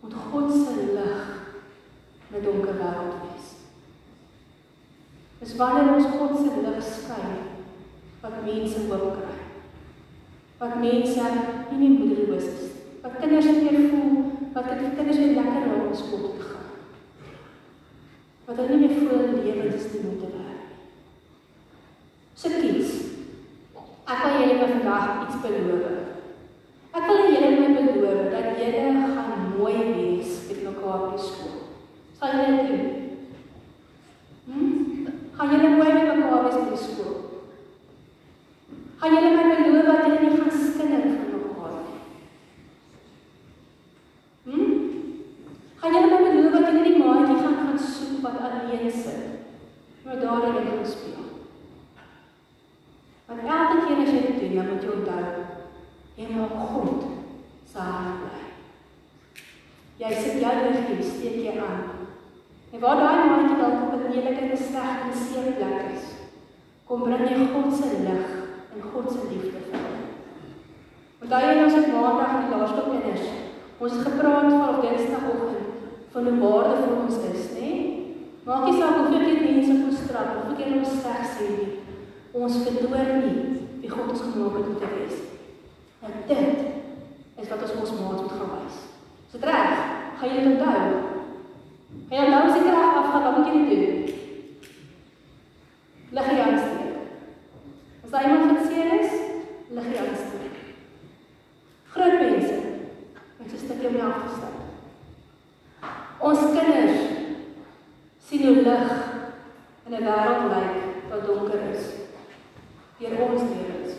moet 0.02 0.16
God 0.32 0.52
se 0.52 0.88
lig 0.98 1.24
in 2.30 2.40
'n 2.40 2.44
donker 2.46 2.80
wêreld 2.82 3.22
wees. 3.22 3.48
Dis 5.40 5.56
wanneer 5.56 5.94
ons 5.94 6.06
God 6.18 6.38
se 6.38 6.62
lig 6.66 6.84
skyn 6.84 7.38
wat 8.22 8.44
mense 8.46 8.80
hoop 8.90 9.18
kry. 9.20 9.38
Wat 10.58 10.76
mense 10.80 11.24
nie 11.70 11.78
meer 11.80 12.00
moedeloos 12.00 12.44
is. 12.44 12.70
Wat 13.04 13.20
kinders 13.20 13.46
weer 13.46 13.90
voel, 13.90 14.24
wat 14.54 14.70
dit 14.70 14.96
kinders 14.96 15.18
weer 15.18 15.36
lekker 15.36 15.66
raak 15.68 15.88
om 15.88 15.96
skool 15.96 16.20
toe 16.20 16.38
te 16.38 16.44
gaan. 16.44 16.64
Wat 18.46 18.58
hulle 18.58 18.76
nie 18.78 18.88
meer 18.88 18.98
voel 19.00 19.10
hulle 19.10 19.44
lewens 19.44 19.76
is 19.76 19.92
nie 19.94 20.02
moeite 20.04 20.30
werd 20.32 20.58
nie. 20.60 20.80
So 22.36 22.50
kies. 22.60 22.90
Ek 24.04 24.20
wil 24.24 24.34
julle 24.42 24.58
nou 24.60 24.68
vandag 24.74 25.22
iets 25.26 25.38
beloof. 25.46 25.86
Ek 26.94 27.06
wil 27.08 27.22
julle 27.32 27.52
my 27.56 27.70
beloof 27.78 28.26
dat 28.34 28.60
julle 28.60 29.08
gaan 29.16 29.46
mooi 29.56 29.78
wees 29.78 30.42
met 30.50 30.60
mekaar 30.68 31.08
op 31.08 31.24
skool. 31.24 31.56
Sal 32.20 32.36
julle 32.36 32.58
dit 32.58 32.68
doen? 32.74 32.94
Hm? 35.64 35.70
Gaan 35.70 35.84
julle 35.84 35.84
mooi 35.84 35.94
met 35.94 36.18
mekaar 36.18 36.44
wees 36.44 36.56
op 36.56 36.78
skool? 36.78 37.16
Gaan 38.98 39.14
julle 39.14 39.30
my 39.36 39.44
beloof 39.64 39.86
dat 39.86 40.06
julle 40.06 40.20
nie 40.20 40.38
gaan 40.38 40.52
skinder 40.52 41.02
van 41.02 41.30
mekaar 41.44 41.74
nie? 41.78 42.00
Hm? 44.48 44.74
Gaan 45.80 45.94
julle 45.94 46.10
my 46.12 46.32
beloof 46.32 46.52
dat 46.54 46.68
julle 46.68 46.84
nie 46.84 47.04
maatjie 47.04 47.40
gaan 47.44 47.56
gaan 47.62 47.80
soek 47.80 48.20
wat 48.26 48.38
alleen 48.50 48.92
sit? 48.92 49.24
Maar 50.06 50.20
daar 50.20 50.48
in 50.48 50.68
gaan 50.68 50.86
speel. 50.86 51.26
Want 53.26 53.40
elke 53.40 53.86
keer 53.86 54.04
as 54.04 54.12
jy 54.12 54.22
dit 54.28 54.40
doen, 54.40 54.56
dan 54.56 54.70
moet 54.70 54.84
jy 54.84 54.90
onthou, 54.98 55.26
jy 56.16 56.28
maak 56.36 56.56
God 56.74 57.04
se 57.72 57.80
hart 57.80 58.20
bly. 58.20 58.46
Jy 60.04 60.16
sit 60.20 60.42
jou 60.44 60.56
liggie 60.64 61.12
steek 61.12 61.44
jy 61.48 61.60
aan. 61.60 61.94
En 62.74 62.80
waar 62.80 62.98
daai 62.98 63.30
maatjie 63.30 63.58
dalk 63.58 63.82
op 63.86 63.94
'n 63.94 64.12
lelike 64.12 64.42
en 64.50 64.58
slegte 64.58 65.18
seer 65.18 65.52
plek 65.58 65.92
is, 65.96 66.06
bring 67.18 67.38
jy 67.38 67.48
God 67.54 67.74
se 67.78 67.90
lig 68.06 68.26
en 68.74 68.90
God 68.94 69.12
se 69.12 69.28
liefde 69.30 69.62
hom. 69.72 69.94
Want 71.20 71.32
daai 71.32 71.64
ons 71.64 71.78
het 71.78 71.88
maandag 71.94 72.34
die 72.40 72.52
laerskoolkinders. 72.52 73.28
Ons 73.80 73.94
het 73.98 74.08
gepraat 74.08 74.50
van 74.50 74.70
op 74.70 74.82
Dinsdagoggend 74.82 75.64
van 76.14 76.28
hoe 76.28 76.40
waardevol 76.40 76.98
ons 77.04 77.22
is, 77.30 77.46
nê? 77.58 77.70
Maak 78.46 78.66
nie 78.68 78.76
saak 78.80 78.98
hoeveel 79.00 79.24
keer 79.24 79.46
mense 79.46 79.78
ons 79.88 80.02
straf 80.04 80.34
of 80.34 80.42
hoeveel 80.44 80.58
keer 80.60 80.76
ons 80.82 80.98
sleg 81.00 81.24
sê 81.36 81.48
nie. 81.54 81.72
Ons 82.34 82.60
verloor 82.66 83.14
nie 83.22 83.38
wie 83.82 83.92
God 83.92 84.12
ons 84.14 84.26
gemaak 84.26 84.58
het 84.60 84.70
om 84.74 84.78
te 84.82 84.92
wees. 84.98 85.18
En 86.04 86.20
dit 86.28 87.42
is 87.42 87.50
wat 87.50 87.66
ons 87.66 87.76
ons 87.82 87.96
maat 88.02 88.22
moet 88.22 88.36
gaan 88.38 88.54
wys. 88.58 88.78
Is 89.28 89.38
dit 89.38 89.50
reg? 89.50 89.82
Gaan 90.20 90.30
jy 90.30 90.38
dit 90.38 90.52
onthou? 90.54 90.86
Gaan 92.10 92.20
jy 92.20 92.30
nou 92.30 92.46
seker 92.52 92.80
afgaan 92.84 93.26
wat 93.28 93.38
moet 93.38 93.52
jy 93.54 93.64
doen? 93.72 94.00
Lig 96.14 96.32
jy 96.32 96.40
aan 96.46 96.73
daar 98.14 98.30
iemand 98.30 98.58
geseer 98.58 99.00
is, 99.00 99.12
lig 99.70 99.86
aan 99.86 100.16
steek. 100.16 100.58
Groot 101.94 102.20
mense 102.20 102.58
met 103.38 103.54
'n 103.54 103.58
stukkie 103.64 103.88
om 103.88 103.96
jou 103.96 104.12
af 104.12 104.22
te 104.24 104.36
staan. 104.38 104.60
Ons 106.18 106.40
kinders 106.40 107.00
sien 108.28 108.46
hoe 108.48 108.56
lig 108.56 108.92
in 109.86 109.94
'n 109.94 110.04
wêreld 110.08 110.44
lyk 110.54 110.76
wat 111.10 111.26
donker 111.26 111.62
is. 111.74 111.84
Deur 112.98 113.20
ons 113.20 113.42
lewens. 113.42 113.94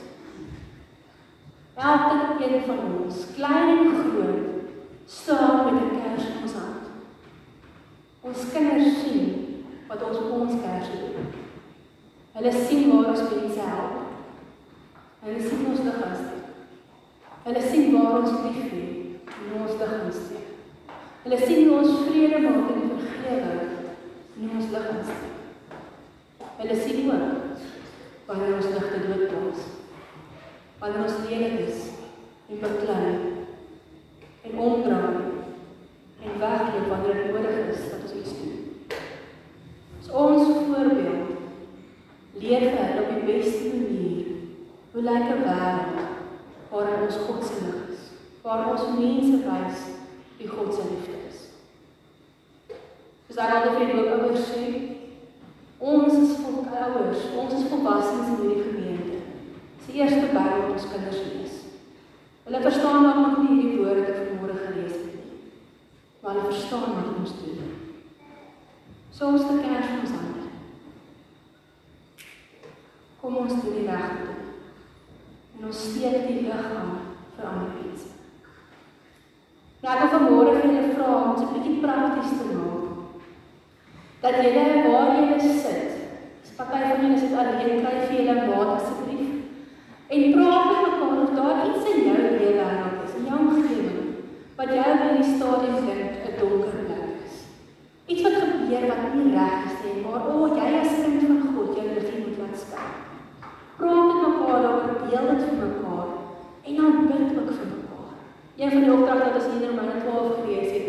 Elke 1.75 2.45
een 2.45 2.63
van 2.67 2.79
ons, 2.99 3.17
klein 3.35 3.79
en 3.79 3.95
groot, 4.01 4.47
staan 5.07 5.65
met 5.65 5.83
'n 5.83 6.01
kers 6.01 6.27
in 6.27 6.43
ons 6.43 6.53
hand. 6.53 6.85
Ons 8.21 8.53
kinders 8.53 9.01
sien 9.03 9.27
wat 9.89 10.03
ons 10.03 10.17
op 10.17 10.31
ons 10.31 10.55
kers 10.63 10.89
doen. 10.91 11.27
Hulle 12.33 12.53
sien 12.53 12.89
waar 12.91 13.11
ons 13.11 13.21
mense 13.21 13.61
help. 13.61 14.04
Hulle 15.25 15.41
sien 15.41 15.61
ons 15.65 15.79
lig 15.81 16.01
aansteek. 16.05 16.49
Hulle 17.47 17.61
sien 17.65 17.95
waar 17.95 18.17
ons 18.19 18.33
lief 18.45 18.59
het 18.61 19.31
en 19.33 19.55
ons 19.57 19.79
lig 19.81 19.95
aansteek. 19.99 20.51
Hulle 21.23 21.39
sien 21.41 21.69
hoe 21.69 21.79
ons 21.79 22.03
vrede 22.09 22.41
maak 22.45 22.75
en 22.75 22.91
vergewe 22.91 23.55
en 24.43 24.51
ons 24.59 24.69
lig 24.75 24.91
aansteek. 24.91 25.39
Hulle 26.59 26.77
sien 26.83 27.09
ook 27.15 28.27
wanneer 28.27 28.53
ons 28.59 28.69
ligte 28.75 29.01
doodblaas. 29.07 29.65
Wanneer 30.83 31.07
ons 31.07 31.17
lelik 31.31 31.57
is 31.71 31.81
en 32.51 32.61
beklei 32.67 33.15
en 34.45 34.63
omdraai 34.67 35.25
en 36.25 36.39
wegloop 36.45 36.93
wanneer 36.93 37.23
dit 37.23 37.33
nodig 37.33 37.73
is 37.73 37.89
dat 37.89 38.05
ons 38.05 38.17
iets 38.21 38.37
doen. 38.43 38.61
So 40.05 40.29
ons 40.29 40.53
voorbeeld 40.69 41.33
leer 42.45 42.69
vir 42.69 42.81
hulle 42.83 43.07
op 43.07 43.13
die 43.17 43.27
beste 43.33 43.73
manier 43.73 43.95
hoe 44.94 44.94
lyk 45.05 45.29
'n 45.37 45.43
wêreld 45.45 46.01
waar 46.71 47.03
ons 47.03 47.17
God 47.27 47.45
se 47.45 47.55
lig 47.65 47.81
is, 47.93 48.03
waar 48.43 48.71
ons 48.71 48.85
mense 48.99 49.37
wys 49.49 49.81
wie 50.39 50.49
God 50.49 50.75
se 50.75 50.83
liefde 50.91 51.17
is. 51.29 51.39
Soos 53.27 53.37
daar 53.37 53.55
al 53.55 53.79
die 53.79 53.95
ook 53.95 54.13
ouers 54.17 54.49
sê, 54.53 54.65
ons 55.79 56.13
is 56.15 56.37
vol 56.43 56.65
ouers, 56.85 57.21
ons 57.43 57.53
is 57.53 57.69
volwassenes 57.71 58.29
in 58.29 58.41
hierdie 58.41 58.65
gemeente. 58.69 59.19
Dis 59.77 59.87
die 59.87 60.01
eerste 60.01 60.33
Bybel 60.37 60.61
wat 60.63 60.73
ons 60.73 60.91
kinders 60.93 61.21
lees. 61.29 61.55
Hulle 62.45 62.61
verstaan 62.61 63.03
nog 63.03 63.39
nie 63.39 63.61
hierdie 63.61 63.79
woorde 63.79 64.01
wat 64.01 64.09
ek 64.15 64.31
vanmôre 64.31 64.57
gelees 64.67 64.93
het 64.93 65.15
nie. 65.15 65.39
Maar 66.21 66.33
hulle 66.33 66.53
verstaan 66.53 66.97
wat 66.97 67.19
ons 67.19 67.37
doen. 67.43 67.73
So 69.11 69.27
ons 69.27 69.47
te 69.47 69.59
kers 69.61 69.87
van 69.87 70.01
ons 70.01 70.17
hande. 70.17 70.49
Kom 73.21 73.37
ons 73.37 73.53
doen 73.61 73.77
die 73.79 73.87
regte 73.89 74.25
ding. 74.25 74.35
En 75.59 75.64
ons 75.64 75.64
steek 75.75 76.27
die 76.29 76.43
lig 76.47 76.67
aan 76.79 76.93
vir 77.37 77.49
ander 77.51 77.71
mense. 77.79 78.11
Nou 79.85 79.93
ek 79.93 80.03
wil 80.03 80.13
vanmôre 80.15 80.53
vir 80.57 80.71
julle 80.71 80.93
vra 80.97 81.09
om 81.15 81.35
dit 81.37 81.45
'n 81.45 81.55
bietjie 81.55 81.81
prakties 81.85 82.37
te 82.39 82.47
maak. 82.55 82.85
Dat 84.23 84.39
julle 84.45 84.65
waar 84.87 85.11
julle 85.19 85.41
sit, 85.41 85.91
as 86.43 86.57
party 86.57 86.81
van 86.89 87.03
julle 87.05 87.19
sit 87.19 87.35
alleen, 87.41 87.83
kry 87.83 87.97
vir 88.07 88.17
julle 88.19 88.47
maat 88.47 88.71
asseblief. 88.77 89.33
En 90.15 90.33
praat 90.33 90.65
met 90.71 90.81
mekaar 90.87 91.23
of 91.25 91.31
daar 91.37 91.67
iets 91.67 91.91
in 91.91 92.01
jou 92.07 92.17
lewe 92.17 92.39
wêreld 92.39 93.05
is, 93.05 93.15
in 93.19 93.27
jou 93.29 93.39
omgewing, 93.39 94.03
wat 94.57 94.75
jou 94.77 94.91
in 95.09 95.17
die 95.21 95.31
stadium 95.35 95.87
dink 95.87 96.13
'n 96.29 96.39
donker 96.41 96.75
plek 96.87 97.07
is. 97.27 97.37
Iets 98.07 98.23
wat 98.23 98.37
gebeur 98.41 98.87
wat 98.91 99.15
nie 99.15 99.33
reg 99.37 99.65
is 99.69 99.79
nie, 99.85 100.03
maar 100.05 100.21
o, 100.29 100.45
oh, 100.45 100.57
jy 100.57 100.69
as 100.81 100.97
kind 101.03 101.21
van 101.29 101.41
God, 101.55 101.77
jou 101.77 101.89
liggie 101.95 102.25
moet 102.25 102.39
laat 102.41 102.57
skyn. 102.63 102.93
Praat 103.77 104.07
met 104.09 104.21
mekaar 104.27 104.63
daaroor, 104.63 105.04
deel 105.15 105.31
dit 105.31 105.43
vir 105.49 105.69
mekaar 105.69 106.09
en 106.67 106.77
dan 106.77 107.07
bid 107.07 107.39
ook 107.39 107.51
vir 107.59 107.69
mekaar. 107.71 108.15
Een 108.57 108.71
van 108.71 108.81
die 108.85 108.93
opdragte 108.93 109.25
wat 109.25 109.37
ons 109.39 109.51
hier 109.53 109.69
in 109.69 109.77
Romeine 109.79 110.01
12 110.03 110.39
gelees 110.41 110.71
het, 110.77 110.89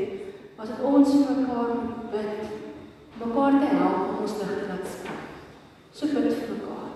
was 0.57 0.71
dat 0.71 0.85
ons 0.91 1.11
vir 1.13 1.41
mekaar 1.41 1.73
bid, 2.13 2.47
mekaar 3.21 3.59
te 3.61 3.69
help 3.73 3.99
om 4.09 4.23
ons 4.25 4.38
lig 4.39 4.53
te 4.55 4.69
laat 4.71 4.88
skyn. 4.93 5.21
So 5.93 6.09
bid 6.15 6.39
vir 6.39 6.55
mekaar. 6.55 6.88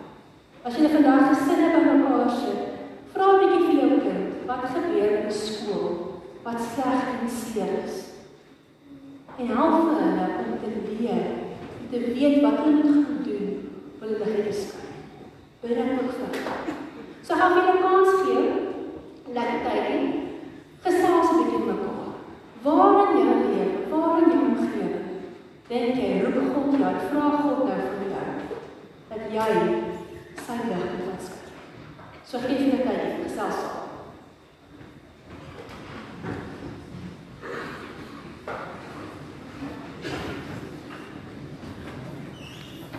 As 0.65 0.77
jy 0.77 0.89
vandag 0.95 1.27
gesinne 1.33 1.69
by 1.75 1.83
mekaar 1.89 2.33
sit, 2.39 2.63
vra 3.13 3.27
'n 3.33 3.39
bietjie 3.43 3.65
vir 3.67 3.77
jou 3.81 3.99
kind, 4.07 4.41
wat 4.49 4.65
gebeur 4.73 5.13
in 5.19 5.31
skool? 5.31 5.87
Wat 6.43 6.59
sleg 6.73 7.05
en 7.13 7.29
seer 7.29 7.73
is? 7.85 7.97
En 9.37 9.47
help 9.47 9.93
hulle 9.93 10.27
om 10.45 10.57
te 10.63 10.69
leer, 10.99 11.29
om 11.79 11.87
te 11.91 11.99
weet 12.13 12.41
wat 12.41 12.57
hulle 12.63 12.83
moet 12.83 13.08